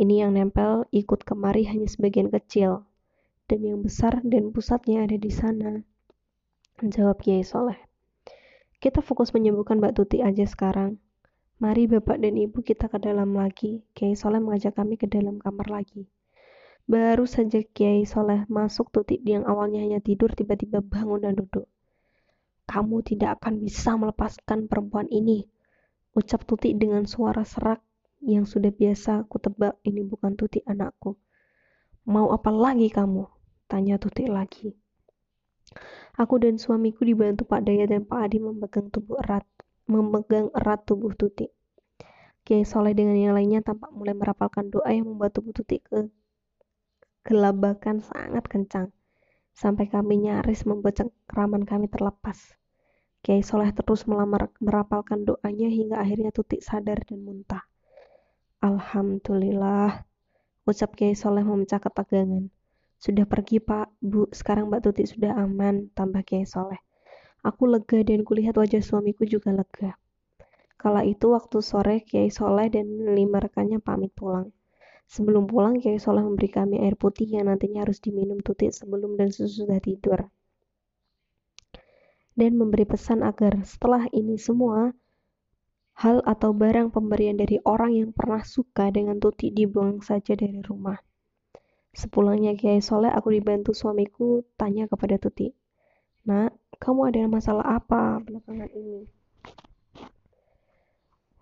Ini 0.00 0.24
yang 0.24 0.32
nempel 0.34 0.88
ikut 0.96 1.28
kemari 1.28 1.68
hanya 1.68 1.86
sebagian 1.86 2.32
kecil, 2.32 2.88
dan 3.44 3.60
yang 3.60 3.84
besar 3.84 4.24
dan 4.24 4.48
pusatnya 4.48 5.04
ada 5.04 5.20
di 5.20 5.28
sana. 5.28 5.84
Jawab 6.80 7.20
Kiai 7.20 7.44
Soleh. 7.44 7.76
Kita 8.80 9.04
fokus 9.04 9.36
menyembuhkan 9.36 9.76
Mbak 9.76 9.92
Tuti 9.92 10.24
aja 10.24 10.48
sekarang. 10.48 11.03
Mari 11.64 11.88
Bapak 11.88 12.20
dan 12.20 12.36
Ibu 12.36 12.60
kita 12.60 12.92
ke 12.92 13.00
dalam 13.00 13.32
lagi. 13.40 13.80
Kiai 13.96 14.12
Soleh 14.12 14.36
mengajak 14.36 14.76
kami 14.76 15.00
ke 15.00 15.08
dalam 15.08 15.40
kamar 15.40 15.72
lagi. 15.72 16.04
Baru 16.84 17.24
saja 17.24 17.64
Kiai 17.64 18.04
Soleh 18.04 18.44
masuk 18.52 18.92
Tuti 18.92 19.16
yang 19.24 19.48
awalnya 19.48 19.80
hanya 19.80 19.96
tidur 20.04 20.28
tiba-tiba 20.36 20.84
bangun 20.84 21.24
dan 21.24 21.40
duduk. 21.40 21.64
Kamu 22.68 23.00
tidak 23.00 23.40
akan 23.40 23.64
bisa 23.64 23.96
melepaskan 23.96 24.68
perempuan 24.68 25.08
ini. 25.08 25.48
Ucap 26.12 26.44
Tuti 26.44 26.76
dengan 26.76 27.08
suara 27.08 27.48
serak 27.48 27.80
yang 28.20 28.44
sudah 28.44 28.68
biasa 28.68 29.24
aku 29.24 29.40
tebak 29.40 29.80
ini 29.88 30.04
bukan 30.04 30.36
Tuti 30.36 30.60
anakku. 30.68 31.16
Mau 32.04 32.28
apa 32.28 32.52
lagi 32.52 32.92
kamu? 32.92 33.24
Tanya 33.72 33.96
Tuti 33.96 34.28
lagi. 34.28 34.68
Aku 36.20 36.36
dan 36.36 36.60
suamiku 36.60 37.08
dibantu 37.08 37.48
Pak 37.48 37.64
Daya 37.64 37.88
dan 37.88 38.04
Pak 38.04 38.20
Adi 38.20 38.36
memegang 38.36 38.92
tubuh 38.92 39.16
erat, 39.24 39.48
memegang 39.84 40.48
erat 40.56 40.84
tubuh 40.88 41.12
Tuti. 41.12 41.48
Kiai 42.44 42.64
Soleh 42.68 42.92
dengan 42.92 43.16
yang 43.16 43.32
lainnya 43.32 43.64
tampak 43.64 43.88
mulai 43.88 44.12
merapalkan 44.12 44.68
doa 44.68 44.92
yang 44.92 45.08
membuat 45.08 45.32
tubuh 45.32 45.56
Tuti 45.56 45.80
ke 45.80 46.12
gelabakan 47.24 48.04
sangat 48.04 48.44
kencang. 48.44 48.92
Sampai 49.56 49.88
kami 49.88 50.20
nyaris 50.28 50.68
membuat 50.68 51.00
cengkraman 51.00 51.64
kami 51.64 51.88
terlepas. 51.88 52.52
Kiai 53.24 53.40
Soleh 53.40 53.72
terus 53.72 54.04
melamar, 54.04 54.52
merapalkan 54.60 55.24
doanya 55.24 55.72
hingga 55.72 55.96
akhirnya 55.96 56.28
Tuti 56.36 56.60
sadar 56.60 57.00
dan 57.08 57.24
muntah. 57.24 57.64
Alhamdulillah, 58.60 60.04
ucap 60.68 60.92
Kiai 60.92 61.16
Soleh 61.16 61.40
memecah 61.40 61.80
ketegangan. 61.80 62.52
Sudah 63.00 63.24
pergi 63.24 63.64
pak, 63.64 63.88
bu, 64.04 64.28
sekarang 64.28 64.68
Mbak 64.68 64.80
Tuti 64.84 65.08
sudah 65.08 65.32
aman, 65.40 65.88
tambah 65.96 66.20
Kiai 66.20 66.44
Soleh. 66.44 66.83
Aku 67.44 67.68
lega 67.68 68.00
dan 68.00 68.24
kulihat 68.24 68.56
wajah 68.56 68.80
suamiku 68.80 69.28
juga 69.28 69.52
lega. 69.52 70.00
Kala 70.80 71.04
itu 71.04 71.32
waktu 71.32 71.60
sore 71.60 72.00
Kiai 72.00 72.32
Soleh 72.32 72.72
dan 72.72 72.88
lima 73.12 73.40
rekannya 73.40 73.84
pamit 73.84 74.16
pulang. 74.16 74.52
Sebelum 75.04 75.44
pulang, 75.44 75.76
Kiai 75.76 76.00
Soleh 76.00 76.24
memberi 76.24 76.48
kami 76.48 76.80
air 76.80 76.96
putih 76.96 77.28
yang 77.28 77.52
nantinya 77.52 77.84
harus 77.84 78.00
diminum 78.00 78.40
Tuti 78.40 78.72
sebelum 78.72 79.20
dan 79.20 79.28
sesudah 79.28 79.76
tidur. 79.80 80.32
Dan 82.32 82.56
memberi 82.56 82.88
pesan 82.88 83.20
agar 83.20 83.60
setelah 83.62 84.08
ini 84.10 84.40
semua, 84.40 84.96
hal 86.00 86.24
atau 86.24 86.50
barang 86.50 86.90
pemberian 86.90 87.38
dari 87.38 87.60
orang 87.62 87.94
yang 87.94 88.10
pernah 88.10 88.40
suka 88.42 88.88
dengan 88.88 89.20
Tuti 89.20 89.52
dibuang 89.52 90.00
saja 90.00 90.32
dari 90.32 90.58
rumah. 90.64 90.96
Sepulangnya 91.94 92.56
Kiai 92.56 92.80
Soleh, 92.80 93.12
aku 93.12 93.30
dibantu 93.30 93.70
suamiku 93.70 94.42
tanya 94.58 94.88
kepada 94.88 95.20
Tuti. 95.20 95.54
Nak, 96.26 96.56
kamu 96.84 97.00
ada 97.08 97.24
masalah 97.24 97.80
apa 97.80 98.20
belakangan 98.20 98.68
ini? 98.76 99.08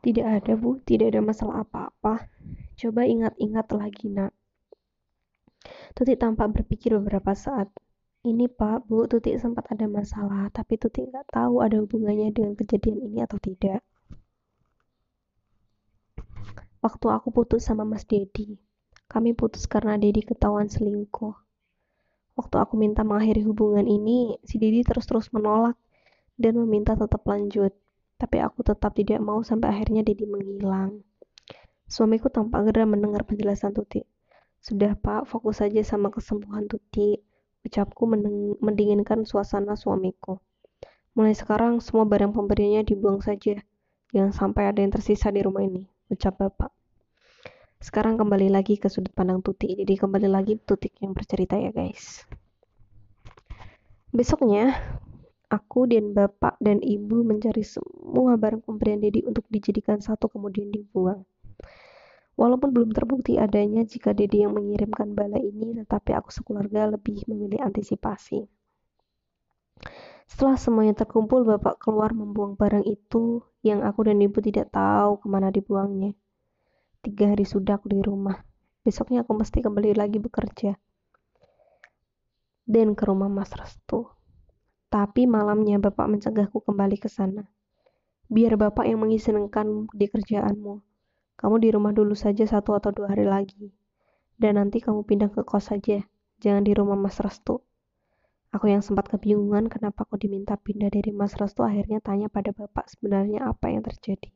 Tidak 0.03 0.23
ada, 0.23 0.55
Bu. 0.55 0.79
Tidak 0.87 1.11
ada 1.11 1.19
masalah 1.19 1.67
apa-apa. 1.67 2.31
Coba 2.79 3.03
ingat-ingat 3.03 3.67
lagi, 3.75 4.07
nak. 4.07 4.31
Tuti 5.99 6.15
tampak 6.15 6.55
berpikir 6.55 6.95
beberapa 6.95 7.35
saat. 7.35 7.71
Ini, 8.23 8.47
Pak, 8.47 8.87
Bu, 8.87 9.11
Tuti 9.11 9.35
sempat 9.35 9.67
ada 9.75 9.91
masalah, 9.91 10.47
tapi 10.55 10.79
Tuti 10.79 11.11
nggak 11.11 11.35
tahu 11.35 11.59
ada 11.59 11.83
hubungannya 11.83 12.31
dengan 12.31 12.55
kejadian 12.55 13.03
ini 13.03 13.27
atau 13.27 13.43
tidak 13.43 13.83
waktu 16.83 17.07
aku 17.15 17.31
putus 17.31 17.63
sama 17.63 17.87
Mas 17.87 18.03
Dedi. 18.03 18.59
Kami 19.07 19.39
putus 19.39 19.71
karena 19.71 19.95
Dedi 19.95 20.27
ketahuan 20.27 20.67
selingkuh. 20.67 21.42
Waktu 22.33 22.57
aku 22.61 22.75
minta 22.81 23.05
mengakhiri 23.05 23.45
hubungan 23.45 23.85
ini, 23.85 24.41
si 24.43 24.57
Dedi 24.57 24.81
terus-terus 24.83 25.31
menolak 25.37 25.77
dan 26.41 26.57
meminta 26.57 26.97
tetap 26.97 27.23
lanjut. 27.29 27.73
Tapi 28.17 28.37
aku 28.41 28.65
tetap 28.65 28.95
tidak 28.97 29.21
mau 29.21 29.45
sampai 29.45 29.73
akhirnya 29.73 30.01
Dedi 30.07 30.25
menghilang. 30.25 31.05
Suamiku 31.87 32.33
tampak 32.33 32.73
geram 32.73 32.97
mendengar 32.97 33.29
penjelasan 33.29 33.77
Tuti. 33.77 34.01
Sudah 34.63 34.97
pak, 34.97 35.29
fokus 35.29 35.61
saja 35.61 35.83
sama 35.85 36.09
kesembuhan 36.09 36.65
Tuti. 36.71 37.21
Ucapku 37.63 38.09
mendinginkan 38.59 39.23
suasana 39.29 39.77
suamiku. 39.79 40.41
Mulai 41.13 41.37
sekarang 41.37 41.79
semua 41.85 42.09
barang 42.09 42.33
pemberiannya 42.33 42.83
dibuang 42.89 43.21
saja. 43.21 43.61
Jangan 44.11 44.33
sampai 44.33 44.73
ada 44.73 44.81
yang 44.81 44.91
tersisa 44.91 45.29
di 45.29 45.45
rumah 45.45 45.63
ini 45.63 45.93
ucap 46.13 46.37
bapak. 46.37 46.69
Sekarang 47.83 48.15
kembali 48.15 48.47
lagi 48.47 48.79
ke 48.79 48.87
sudut 48.87 49.11
pandang 49.11 49.43
Tuti. 49.43 49.75
Jadi 49.75 49.99
kembali 49.99 50.31
lagi 50.31 50.55
Tutik 50.55 50.95
yang 51.03 51.19
bercerita 51.19 51.59
ya 51.59 51.75
guys. 51.75 52.23
Besoknya, 54.15 54.71
aku 55.51 55.91
dan 55.91 56.15
bapak 56.15 56.63
dan 56.63 56.79
ibu 56.79 57.27
mencari 57.27 57.67
semua 57.67 58.39
barang 58.39 58.63
pemberian 58.63 59.03
Dedi 59.03 59.27
untuk 59.27 59.43
dijadikan 59.51 59.99
satu 59.99 60.31
kemudian 60.31 60.71
dibuang. 60.71 61.27
Walaupun 62.39 62.71
belum 62.71 62.95
terbukti 62.95 63.43
adanya 63.43 63.83
jika 63.83 64.15
Dedi 64.15 64.47
yang 64.47 64.55
mengirimkan 64.55 65.19
bala 65.19 65.43
ini, 65.43 65.75
tetapi 65.83 66.15
aku 66.15 66.31
sekeluarga 66.31 66.87
lebih 66.87 67.27
memilih 67.27 67.67
antisipasi. 67.67 68.47
Setelah 70.31 70.55
semuanya 70.55 70.95
terkumpul, 70.95 71.43
bapak 71.43 71.83
keluar 71.83 72.15
membuang 72.15 72.55
barang 72.55 72.87
itu 72.87 73.43
yang 73.67 73.83
aku 73.83 74.07
dan 74.07 74.23
ibu 74.23 74.39
tidak 74.39 74.71
tahu 74.71 75.19
ke 75.19 75.27
mana 75.27 75.51
dibuangnya. 75.51 76.15
Tiga 77.03 77.35
hari 77.35 77.43
sudah 77.43 77.83
aku 77.83 77.91
di 77.91 77.99
rumah. 77.99 78.47
Besoknya 78.87 79.27
aku 79.27 79.35
mesti 79.35 79.59
kembali 79.59 79.99
lagi 79.99 80.23
bekerja. 80.23 80.79
Dan 82.63 82.95
ke 82.95 83.03
rumah 83.11 83.27
Mas 83.27 83.51
Restu. 83.59 84.07
Tapi 84.87 85.27
malamnya 85.27 85.83
bapak 85.83 86.07
mencegahku 86.07 86.63
kembali 86.63 87.03
ke 87.03 87.11
sana. 87.11 87.43
Biar 88.31 88.55
bapak 88.55 88.87
yang 88.87 89.03
mengizinkan 89.03 89.91
di 89.91 90.07
kerjaanmu. 90.07 90.79
Kamu 91.35 91.59
di 91.59 91.75
rumah 91.75 91.91
dulu 91.91 92.15
saja 92.15 92.47
satu 92.47 92.79
atau 92.79 92.95
dua 92.95 93.11
hari 93.11 93.27
lagi. 93.27 93.75
Dan 94.39 94.63
nanti 94.63 94.79
kamu 94.79 95.03
pindah 95.03 95.35
ke 95.35 95.43
kos 95.43 95.75
saja. 95.75 96.07
Jangan 96.39 96.63
di 96.63 96.71
rumah 96.71 96.95
Mas 96.95 97.19
Restu. 97.19 97.67
Aku 98.55 98.71
yang 98.71 98.79
sempat 98.79 99.11
kebingungan 99.11 99.67
kenapa 99.67 100.07
aku 100.07 100.23
diminta 100.23 100.55
pindah 100.55 100.87
dari 100.87 101.11
Mas 101.11 101.35
Restu 101.35 101.67
akhirnya 101.67 101.99
tanya 101.99 102.31
pada 102.31 102.55
Bapak 102.55 102.87
sebenarnya 102.87 103.43
apa 103.43 103.75
yang 103.75 103.83
terjadi. 103.83 104.31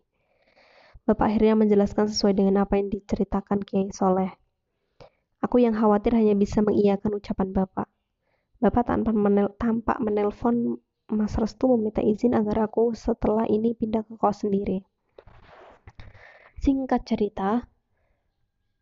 Bapak 1.07 1.31
akhirnya 1.31 1.55
menjelaskan 1.55 2.11
sesuai 2.11 2.35
dengan 2.35 2.67
apa 2.67 2.75
yang 2.83 2.91
diceritakan 2.91 3.63
Kiai 3.63 3.95
Soleh. 3.95 4.35
Aku 5.39 5.63
yang 5.63 5.79
khawatir 5.79 6.19
hanya 6.19 6.35
bisa 6.35 6.67
mengiyakan 6.67 7.15
ucapan 7.15 7.55
Bapak. 7.55 7.87
Bapak 8.59 8.91
tanpa 8.91 9.15
menel 9.15 9.55
tampak 9.55 10.03
menelpon 10.03 10.83
Mas 11.07 11.39
Restu 11.39 11.71
meminta 11.71 12.03
izin 12.03 12.35
agar 12.35 12.67
aku 12.67 12.91
setelah 12.91 13.47
ini 13.47 13.79
pindah 13.79 14.03
ke 14.03 14.19
kos 14.19 14.43
sendiri. 14.43 14.83
Singkat 16.59 17.07
cerita, 17.07 17.63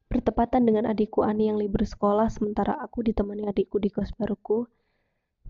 bertepatan 0.08 0.64
dengan 0.64 0.88
adikku 0.88 1.20
Ani 1.20 1.52
yang 1.52 1.60
libur 1.60 1.84
sekolah 1.84 2.32
sementara 2.32 2.80
aku 2.80 3.04
ditemani 3.04 3.44
adikku 3.44 3.76
di 3.76 3.92
kos 3.92 4.16
baruku, 4.16 4.64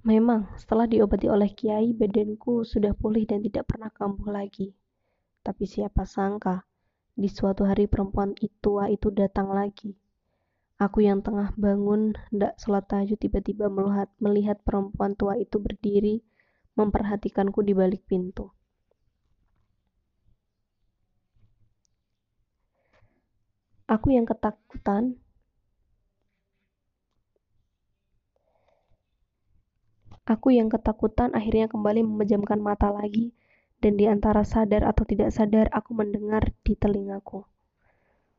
Memang, 0.04 0.52
setelah 0.60 0.84
diobati 0.84 1.32
oleh 1.32 1.48
kiai, 1.56 1.96
badanku 1.96 2.60
sudah 2.60 2.92
pulih 2.92 3.24
dan 3.24 3.40
tidak 3.40 3.64
pernah 3.72 3.88
kambuh 3.88 4.36
lagi. 4.36 4.76
Tapi 5.44 5.68
siapa 5.68 6.08
sangka, 6.08 6.64
di 7.12 7.28
suatu 7.28 7.68
hari 7.68 7.84
perempuan 7.84 8.32
tua 8.64 8.88
itu 8.88 9.12
datang 9.12 9.52
lagi. 9.52 9.92
Aku 10.80 11.04
yang 11.04 11.20
tengah 11.20 11.52
bangun, 11.54 12.16
hendak 12.32 12.56
sholat 12.58 12.88
tahajud 12.88 13.20
tiba-tiba 13.20 13.68
melihat, 13.68 14.08
melihat 14.18 14.58
perempuan 14.64 15.12
tua 15.14 15.38
itu 15.38 15.60
berdiri, 15.60 16.24
memperhatikanku 16.74 17.62
di 17.62 17.76
balik 17.76 18.02
pintu. 18.08 18.50
Aku 23.84 24.10
yang 24.10 24.24
ketakutan, 24.24 25.20
Aku 30.24 30.48
yang 30.48 30.72
ketakutan 30.72 31.36
akhirnya 31.36 31.68
kembali 31.68 32.00
memejamkan 32.00 32.56
mata 32.56 32.88
lagi, 32.88 33.36
dan 33.84 34.00
di 34.00 34.08
antara 34.08 34.48
sadar 34.48 34.80
atau 34.88 35.04
tidak 35.04 35.28
sadar 35.28 35.68
aku 35.68 35.92
mendengar 35.92 36.56
di 36.64 36.72
telingaku. 36.72 37.44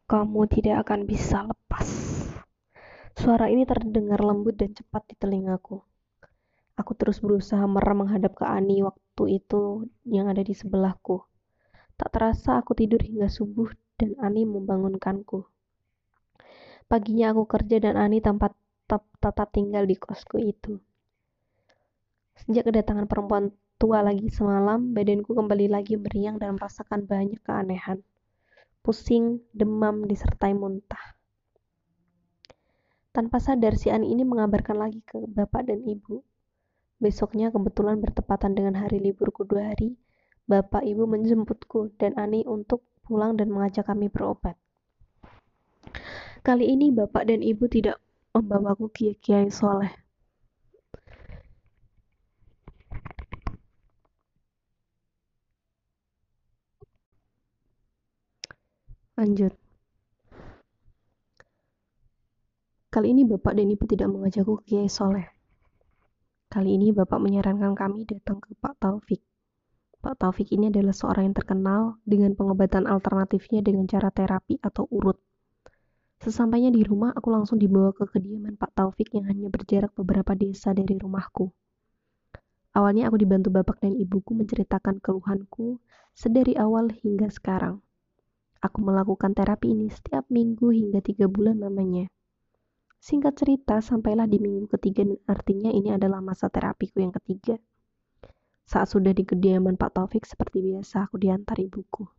Kamu 0.09 0.49
tidak 0.49 0.89
akan 0.89 1.05
bisa 1.05 1.45
lepas. 1.45 1.85
Suara 3.13 3.53
ini 3.53 3.61
terdengar 3.69 4.25
lembut 4.25 4.57
dan 4.57 4.73
cepat 4.73 5.05
di 5.05 5.13
telingaku. 5.13 5.85
Aku 6.81 6.97
terus 6.97 7.21
berusaha 7.21 7.61
merem 7.69 8.01
menghadap 8.01 8.33
ke 8.33 8.45
Ani 8.49 8.81
waktu 8.81 9.37
itu 9.37 9.85
yang 10.01 10.33
ada 10.33 10.41
di 10.41 10.57
sebelahku. 10.57 11.21
Tak 11.93 12.09
terasa 12.09 12.65
aku 12.65 12.73
tidur 12.73 13.05
hingga 13.05 13.29
subuh 13.29 13.69
dan 14.01 14.17
Ani 14.17 14.49
membangunkanku. 14.49 15.45
Paginya 16.89 17.37
aku 17.37 17.45
kerja 17.45 17.85
dan 17.85 18.01
Ani 18.01 18.17
tampak 18.17 18.57
tetap 18.89 19.53
tinggal 19.53 19.85
di 19.85 19.93
kosku 19.93 20.41
itu. 20.41 20.81
Sejak 22.33 22.65
kedatangan 22.65 23.05
perempuan 23.05 23.53
tua 23.85 24.01
lagi 24.01 24.33
semalam, 24.33 24.97
badanku 24.97 25.37
kembali 25.37 25.69
lagi 25.69 25.93
meriang 25.93 26.41
dan 26.41 26.57
merasakan 26.57 27.05
banyak 27.05 27.37
keanehan. 27.45 28.01
Pusing, 28.81 29.45
demam, 29.53 30.09
disertai 30.09 30.57
muntah. 30.57 31.13
Tanpa 33.13 33.37
sadar 33.37 33.77
si 33.77 33.93
Ani 33.93 34.09
ini 34.09 34.25
mengabarkan 34.25 34.81
lagi 34.81 35.05
ke 35.05 35.21
bapak 35.29 35.69
dan 35.69 35.85
ibu. 35.85 36.25
Besoknya 36.97 37.53
kebetulan 37.53 38.01
bertepatan 38.01 38.57
dengan 38.57 38.73
hari 38.81 38.97
liburku 38.97 39.45
dua 39.45 39.69
hari, 39.69 39.93
bapak 40.49 40.81
ibu 40.81 41.05
menjemputku 41.05 41.93
dan 42.01 42.17
Ani 42.17 42.41
untuk 42.41 42.81
pulang 43.05 43.37
dan 43.37 43.53
mengajak 43.53 43.85
kami 43.85 44.09
berobat. 44.09 44.57
Kali 46.41 46.73
ini 46.73 46.89
bapak 46.89 47.29
dan 47.29 47.45
ibu 47.45 47.69
tidak 47.69 48.01
membawaku 48.33 48.89
kiai-kiai 48.89 49.53
soleh. 49.53 49.93
Lanjut. 59.15 59.55
Kali 62.91 63.15
ini 63.15 63.23
Bapak 63.23 63.55
dan 63.55 63.71
Ibu 63.71 63.87
tidak 63.87 64.11
mengajakku 64.11 64.59
ke 64.59 64.75
Kiai 64.75 64.91
Soleh. 64.91 65.23
Kali 66.51 66.75
ini 66.75 66.91
Bapak 66.91 67.23
menyarankan 67.23 67.79
kami 67.79 68.03
datang 68.03 68.43
ke 68.43 68.51
Pak 68.59 68.75
Taufik. 68.75 69.23
Pak 70.03 70.19
Taufik 70.19 70.51
ini 70.51 70.67
adalah 70.67 70.91
seorang 70.91 71.31
yang 71.31 71.35
terkenal 71.35 71.95
dengan 72.03 72.35
pengobatan 72.35 72.91
alternatifnya 72.91 73.63
dengan 73.63 73.87
cara 73.87 74.11
terapi 74.11 74.59
atau 74.59 74.83
urut. 74.91 75.15
Sesampainya 76.19 76.75
di 76.75 76.83
rumah, 76.83 77.15
aku 77.15 77.31
langsung 77.31 77.55
dibawa 77.55 77.95
ke 77.95 78.11
kediaman 78.11 78.59
Pak 78.59 78.75
Taufik 78.75 79.15
yang 79.15 79.31
hanya 79.31 79.47
berjarak 79.47 79.95
beberapa 79.95 80.35
desa 80.35 80.75
dari 80.75 80.91
rumahku. 80.99 81.55
Awalnya 82.75 83.07
aku 83.07 83.23
dibantu 83.23 83.47
bapak 83.55 83.79
dan 83.79 83.95
ibuku 83.95 84.35
menceritakan 84.35 84.99
keluhanku 84.99 85.79
sedari 86.11 86.59
awal 86.59 86.91
hingga 86.91 87.31
sekarang. 87.31 87.79
Aku 88.65 88.81
melakukan 88.81 89.37
terapi 89.37 89.77
ini 89.77 89.93
setiap 89.93 90.25
minggu 90.33 90.73
hingga 90.73 90.97
tiga 91.05 91.29
bulan 91.29 91.61
namanya. 91.61 92.09
Singkat 92.97 93.37
cerita, 93.37 93.77
sampailah 93.77 94.25
di 94.25 94.41
minggu 94.41 94.65
ketiga 94.73 95.05
dan 95.05 95.21
artinya 95.29 95.69
ini 95.69 95.93
adalah 95.93 96.17
masa 96.25 96.49
terapiku 96.49 96.97
yang 96.97 97.13
ketiga. 97.13 97.61
Saat 98.65 98.97
sudah 98.97 99.13
di 99.13 99.21
kediaman 99.21 99.77
Pak 99.77 99.93
Taufik 99.93 100.25
seperti 100.25 100.65
biasa, 100.65 101.05
aku 101.05 101.21
diantar 101.21 101.61
ibuku. 101.61 102.09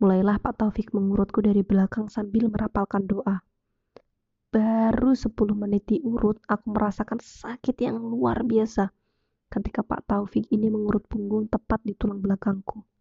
Mulailah 0.00 0.40
Pak 0.40 0.64
Taufik 0.64 0.96
mengurutku 0.96 1.44
dari 1.44 1.60
belakang 1.60 2.08
sambil 2.08 2.48
merapalkan 2.48 3.04
doa. 3.04 3.44
Baru 4.48 5.12
10 5.12 5.36
menit 5.52 5.84
diurut, 5.84 6.40
aku 6.48 6.72
merasakan 6.72 7.20
sakit 7.20 7.76
yang 7.84 8.00
luar 8.00 8.40
biasa 8.40 8.88
ketika 9.52 9.84
Pak 9.84 10.08
Taufik 10.08 10.48
ini 10.48 10.72
mengurut 10.72 11.04
punggung 11.04 11.52
tepat 11.52 11.84
di 11.84 11.92
tulang 11.92 12.24
belakangku. 12.24 12.95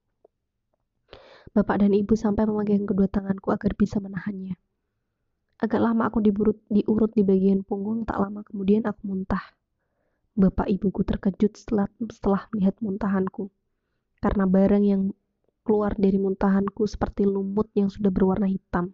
Bapak 1.55 1.79
dan 1.79 1.95
ibu 1.95 2.19
sampai 2.19 2.43
memegang 2.43 2.83
kedua 2.83 3.07
tanganku 3.07 3.55
agar 3.55 3.71
bisa 3.79 4.03
menahannya. 4.03 4.59
Agak 5.55 5.79
lama 5.79 6.11
aku 6.11 6.19
diburut, 6.19 6.59
diurut 6.67 7.15
di 7.15 7.23
bagian 7.23 7.63
punggung, 7.63 8.03
tak 8.03 8.19
lama 8.19 8.43
kemudian 8.43 8.83
aku 8.83 9.07
muntah. 9.07 9.55
Bapak 10.35 10.67
ibuku 10.67 11.07
terkejut 11.07 11.55
setelah, 11.55 11.87
setelah 12.11 12.51
melihat 12.51 12.75
muntahanku. 12.83 13.47
Karena 14.19 14.43
barang 14.43 14.83
yang 14.83 15.15
keluar 15.63 15.95
dari 15.95 16.19
muntahanku 16.19 16.83
seperti 16.83 17.23
lumut 17.23 17.71
yang 17.71 17.87
sudah 17.87 18.11
berwarna 18.11 18.51
hitam. 18.51 18.91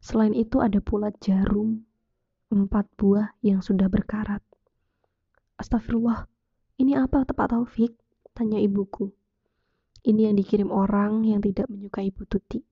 Selain 0.00 0.32
itu 0.32 0.64
ada 0.64 0.80
pula 0.80 1.12
jarum 1.20 1.84
empat 2.48 2.88
buah 2.96 3.36
yang 3.44 3.60
sudah 3.60 3.92
berkarat. 3.92 4.40
Astagfirullah, 5.60 6.24
ini 6.80 6.96
apa 6.96 7.28
tepat 7.28 7.52
Taufik? 7.52 7.92
Tanya 8.32 8.56
ibuku. 8.56 9.12
Ini 10.08 10.32
yang 10.32 10.40
dikirim 10.40 10.72
orang 10.72 11.28
yang 11.28 11.44
tidak 11.44 11.68
menyukai 11.68 12.08
Bu 12.08 12.24
Tuti. 12.24 12.64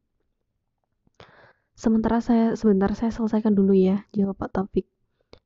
Sementara 1.76 2.24
saya 2.24 2.56
sebentar 2.56 2.88
saya 2.96 3.12
selesaikan 3.12 3.52
dulu 3.52 3.76
ya, 3.76 4.08
jawab 4.16 4.40
Pak 4.40 4.56
Taufik. 4.56 4.88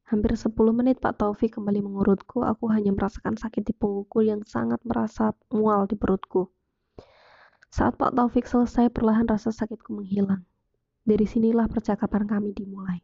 Hampir 0.07 0.39
10 0.39 0.55
menit 0.71 1.03
Pak 1.03 1.19
Taufik 1.19 1.59
kembali 1.59 1.83
mengurutku, 1.83 2.47
aku 2.47 2.71
hanya 2.71 2.95
merasakan 2.95 3.35
sakit 3.35 3.67
di 3.67 3.75
punggungku 3.75 4.23
yang 4.23 4.47
sangat 4.47 4.79
merasa 4.87 5.35
mual 5.51 5.91
di 5.91 5.99
perutku. 5.99 6.55
Saat 7.75 7.99
Pak 7.99 8.15
Taufik 8.15 8.47
selesai, 8.47 8.95
perlahan 8.95 9.27
rasa 9.27 9.51
sakitku 9.51 9.91
menghilang. 9.91 10.47
Dari 11.03 11.27
sinilah 11.27 11.67
percakapan 11.67 12.31
kami 12.31 12.55
dimulai. 12.55 13.03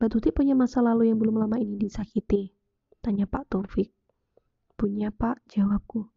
Mbak 0.00 0.08
Tuti 0.16 0.32
punya 0.32 0.56
masa 0.56 0.80
lalu 0.80 1.12
yang 1.12 1.20
belum 1.20 1.36
lama 1.36 1.60
ini 1.60 1.76
disakiti, 1.76 2.56
tanya 3.04 3.28
Pak 3.28 3.52
Taufik. 3.52 3.92
Punya 4.80 5.12
Pak, 5.12 5.44
jawabku. 5.44 6.08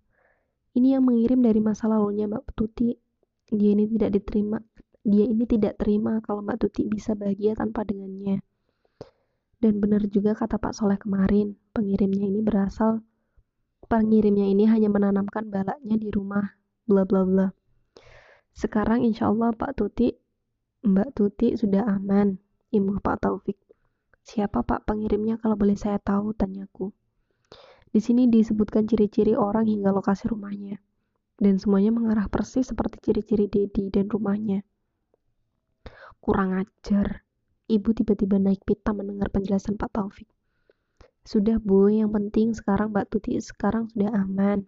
Ini 0.73 0.97
yang 0.97 1.03
mengirim 1.05 1.39
dari 1.41 1.61
masa 1.61 1.85
lalunya 1.89 2.25
Mbak 2.25 2.53
Tuti. 2.57 2.93
Dia 3.53 3.69
ini 3.77 3.85
tidak 3.89 4.17
diterima 4.17 4.57
dia 5.03 5.27
ini 5.27 5.43
tidak 5.43 5.77
terima 5.77 6.23
kalau 6.23 6.39
Mbak 6.41 6.57
Tuti 6.63 6.87
bisa 6.87 7.13
bahagia 7.13 7.53
tanpa 7.59 7.83
dengannya. 7.83 8.39
Dan 9.59 9.79
benar 9.79 10.03
juga 10.07 10.35
kata 10.35 10.59
Pak 10.59 10.75
Soleh 10.75 10.99
kemarin, 10.99 11.55
pengirimnya 11.71 12.27
ini 12.27 12.39
berasal 12.43 13.03
pengirimnya 13.93 14.47
ini 14.49 14.65
hanya 14.65 14.89
menanamkan 14.89 15.53
balaknya 15.53 16.01
di 16.01 16.09
rumah, 16.09 16.57
bla 16.89 17.05
bla 17.05 17.21
bla. 17.27 17.47
Sekarang 18.49 19.05
insya 19.05 19.29
Allah 19.29 19.53
Pak 19.53 19.77
Tuti, 19.77 20.09
Mbak 20.81 21.09
Tuti 21.13 21.53
sudah 21.53 21.85
aman, 21.85 22.41
imbuh 22.73 22.97
Pak 22.97 23.21
Taufik. 23.21 23.59
Siapa 24.23 24.63
Pak 24.65 24.89
pengirimnya 24.89 25.35
kalau 25.37 25.53
boleh 25.53 25.75
saya 25.75 25.99
tahu, 25.99 26.33
tanyaku. 26.33 26.89
Di 27.93 28.01
sini 28.01 28.25
disebutkan 28.25 28.89
ciri-ciri 28.89 29.37
orang 29.37 29.69
hingga 29.69 29.93
lokasi 29.93 30.25
rumahnya. 30.25 30.81
Dan 31.37 31.61
semuanya 31.61 31.93
mengarah 31.93 32.25
persis 32.25 32.73
seperti 32.73 32.97
ciri-ciri 33.05 33.45
Dedi 33.45 33.93
dan 33.93 34.09
rumahnya. 34.09 34.65
Kurang 36.17 36.57
ajar. 36.57 37.21
Ibu 37.69 37.93
tiba-tiba 37.93 38.41
naik 38.41 38.65
pita 38.65 38.97
mendengar 38.97 39.29
penjelasan 39.29 39.77
Pak 39.77 39.93
Taufik. 39.93 40.25
Sudah 41.21 41.61
bu, 41.61 41.93
yang 41.93 42.09
penting 42.09 42.57
sekarang 42.57 42.89
Mbak 42.89 43.13
Tuti 43.13 43.37
sekarang 43.37 43.93
sudah 43.93 44.09
aman. 44.11 44.65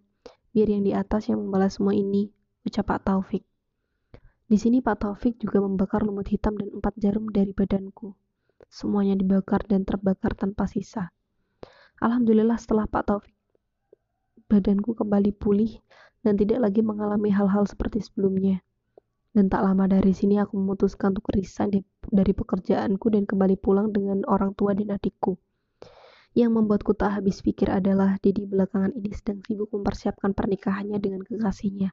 Biar 0.53 0.69
yang 0.69 0.85
di 0.85 0.93
atas 0.93 1.25
yang 1.27 1.41
membalas 1.41 1.81
semua 1.81 1.97
ini, 1.97 2.29
ucap 2.61 2.93
Pak 2.93 3.09
Taufik. 3.09 3.41
Di 4.45 4.61
sini 4.61 4.85
Pak 4.85 5.01
Taufik 5.01 5.41
juga 5.41 5.65
membakar 5.65 6.05
lumut 6.05 6.29
hitam 6.29 6.53
dan 6.61 6.69
empat 6.69 6.93
jarum 7.01 7.25
dari 7.33 7.49
badanku. 7.49 8.13
Semuanya 8.69 9.17
dibakar 9.17 9.65
dan 9.65 9.81
terbakar 9.89 10.37
tanpa 10.37 10.69
sisa. 10.69 11.14
Alhamdulillah 12.03 12.59
setelah 12.59 12.87
Pak 12.87 13.03
Taufik 13.07 13.35
badanku 14.45 14.93
kembali 14.93 15.33
pulih 15.33 15.81
dan 16.21 16.37
tidak 16.37 16.69
lagi 16.69 16.81
mengalami 16.85 17.33
hal-hal 17.33 17.65
seperti 17.65 18.01
sebelumnya. 18.01 18.61
Dan 19.35 19.51
tak 19.51 19.67
lama 19.67 19.83
dari 19.89 20.15
sini 20.15 20.39
aku 20.39 20.55
memutuskan 20.55 21.11
untuk 21.11 21.27
resign 21.35 21.83
dari 22.07 22.31
pekerjaanku 22.31 23.11
dan 23.11 23.27
kembali 23.27 23.59
pulang 23.59 23.91
dengan 23.91 24.23
orang 24.31 24.55
tua 24.55 24.71
dan 24.71 24.95
adikku. 24.95 25.35
Yang 26.31 26.51
membuatku 26.55 26.95
tak 26.95 27.19
habis 27.19 27.43
pikir 27.43 27.67
adalah 27.67 28.15
Dedi 28.19 28.47
belakangan 28.47 28.95
ini 28.95 29.11
sedang 29.11 29.43
sibuk 29.43 29.71
mempersiapkan 29.75 30.31
pernikahannya 30.31 30.99
dengan 31.03 31.23
kekasihnya. 31.23 31.91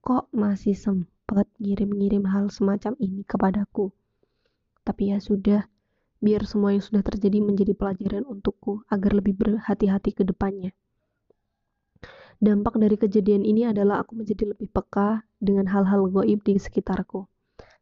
Kok 0.00 0.32
masih 0.32 0.76
sempat 0.76 1.48
ngirim-ngirim 1.60 2.24
hal 2.28 2.48
semacam 2.48 2.96
ini 3.00 3.24
kepadaku? 3.28 3.92
Tapi 4.82 5.12
ya 5.12 5.18
sudah, 5.20 5.68
biar 6.22 6.46
semua 6.46 6.70
yang 6.70 6.80
sudah 6.80 7.02
terjadi 7.02 7.42
menjadi 7.42 7.74
pelajaran 7.74 8.22
untukku 8.24 8.86
agar 8.86 9.18
lebih 9.18 9.34
berhati-hati 9.34 10.14
ke 10.14 10.22
depannya. 10.22 10.70
Dampak 12.38 12.78
dari 12.78 12.94
kejadian 12.94 13.42
ini 13.42 13.66
adalah 13.66 14.06
aku 14.06 14.14
menjadi 14.14 14.54
lebih 14.54 14.70
peka 14.70 15.26
dengan 15.42 15.66
hal-hal 15.68 16.06
goib 16.06 16.46
di 16.46 16.58
sekitarku. 16.58 17.26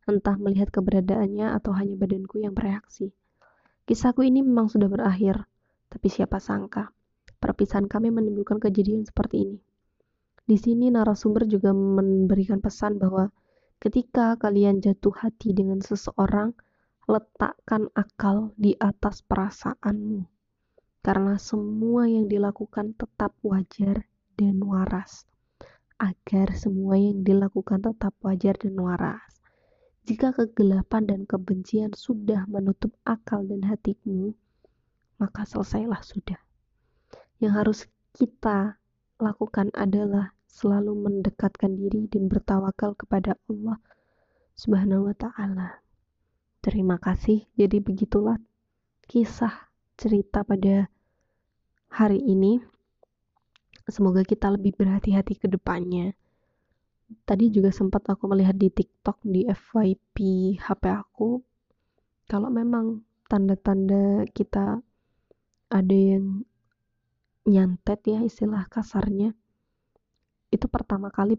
Entah 0.09 0.41
melihat 0.41 0.73
keberadaannya 0.73 1.53
atau 1.61 1.77
hanya 1.77 1.95
badanku 2.01 2.41
yang 2.41 2.57
bereaksi. 2.57 3.13
Kisahku 3.85 4.25
ini 4.25 4.41
memang 4.41 4.73
sudah 4.73 4.89
berakhir, 4.89 5.45
tapi 5.93 6.09
siapa 6.09 6.41
sangka 6.41 6.91
perpisahan 7.41 7.89
kami 7.89 8.13
menimbulkan 8.13 8.61
kejadian 8.61 9.09
seperti 9.09 9.49
ini. 9.49 9.59
Di 10.45 10.61
sini 10.61 10.93
narasumber 10.93 11.49
juga 11.49 11.73
memberikan 11.73 12.61
pesan 12.61 13.01
bahwa 13.01 13.33
ketika 13.81 14.37
kalian 14.37 14.85
jatuh 14.85 15.17
hati 15.17 15.57
dengan 15.57 15.81
seseorang, 15.81 16.53
letakkan 17.11 17.91
akal 17.99 18.55
di 18.55 18.79
atas 18.79 19.27
perasaanmu. 19.27 20.23
Karena 21.03 21.35
semua 21.43 22.07
yang 22.07 22.31
dilakukan 22.31 22.95
tetap 22.95 23.35
wajar 23.43 24.07
dan 24.39 24.63
waras, 24.63 25.27
agar 25.99 26.55
semua 26.55 26.95
yang 26.95 27.27
dilakukan 27.27 27.83
tetap 27.83 28.15
wajar 28.23 28.55
dan 28.55 28.79
waras. 28.79 29.43
Jika 30.07 30.31
kegelapan 30.33 31.11
dan 31.11 31.21
kebencian 31.27 31.93
sudah 31.99 32.47
menutup 32.47 32.95
akal 33.03 33.43
dan 33.43 33.67
hatimu, 33.67 34.33
maka 35.19 35.43
selesailah 35.45 36.01
sudah. 36.01 36.41
Yang 37.43 37.53
harus 37.53 37.81
kita 38.15 38.81
lakukan 39.21 39.69
adalah 39.77 40.33
selalu 40.49 40.97
mendekatkan 40.97 41.77
diri 41.77 42.09
dan 42.09 42.27
bertawakal 42.27 42.97
kepada 42.97 43.37
Allah 43.49 43.77
Subhanahu 44.57 45.09
wa 45.09 45.15
taala. 45.17 45.85
Terima 46.61 47.01
kasih. 47.01 47.49
Jadi 47.57 47.81
begitulah 47.81 48.37
kisah 49.09 49.73
cerita 49.97 50.45
pada 50.45 50.93
hari 51.89 52.21
ini 52.21 52.61
semoga 53.89 54.23
kita 54.23 54.53
lebih 54.53 54.77
berhati-hati 54.77 55.41
ke 55.41 55.49
depannya. 55.49 56.13
Tadi 57.27 57.51
juga 57.51 57.75
sempat 57.75 58.07
aku 58.07 58.31
melihat 58.31 58.55
di 58.55 58.71
TikTok 58.71 59.19
di 59.27 59.43
FYP 59.51 60.17
HP 60.63 60.85
aku, 60.95 61.43
kalau 62.31 62.47
memang 62.47 63.03
tanda-tanda 63.27 64.23
kita 64.31 64.79
ada 65.71 65.97
yang 65.97 66.47
nyantet 67.51 68.07
ya 68.07 68.23
istilah 68.23 68.67
kasarnya 68.71 69.35
itu 70.51 70.67
pertama 70.67 71.11
kali 71.15 71.39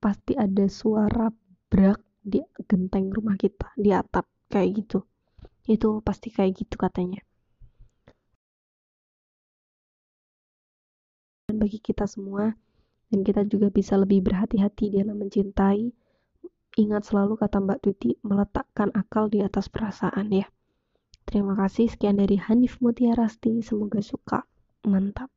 pasti 0.00 0.32
ada 0.32 0.64
suara 0.68 1.28
brak 1.68 2.00
di 2.24 2.40
genteng 2.64 3.12
rumah 3.12 3.36
kita 3.36 3.72
di 3.76 3.92
atap 3.92 4.24
kayak 4.52 4.70
gitu. 4.82 4.98
Itu 5.66 6.00
pasti 6.06 6.30
kayak 6.30 6.52
gitu 6.62 6.74
katanya. 6.78 7.20
Dan 11.46 11.62
bagi 11.62 11.78
kita 11.78 12.10
semua 12.10 12.54
dan 13.10 13.20
kita 13.22 13.46
juga 13.46 13.70
bisa 13.70 13.94
lebih 13.94 14.22
berhati-hati 14.26 14.90
dalam 14.90 15.22
mencintai 15.22 15.94
ingat 16.76 17.08
selalu 17.08 17.40
kata 17.40 17.56
Mbak 17.62 17.78
Tuti 17.80 18.10
meletakkan 18.20 18.92
akal 18.92 19.32
di 19.32 19.40
atas 19.40 19.72
perasaan 19.72 20.28
ya. 20.28 20.46
Terima 21.26 21.56
kasih. 21.58 21.90
Sekian 21.90 22.20
dari 22.20 22.36
Hanif 22.38 22.78
Mutiarasti 22.78 23.64
semoga 23.64 23.98
suka. 24.04 24.44
Mantap 24.86 25.35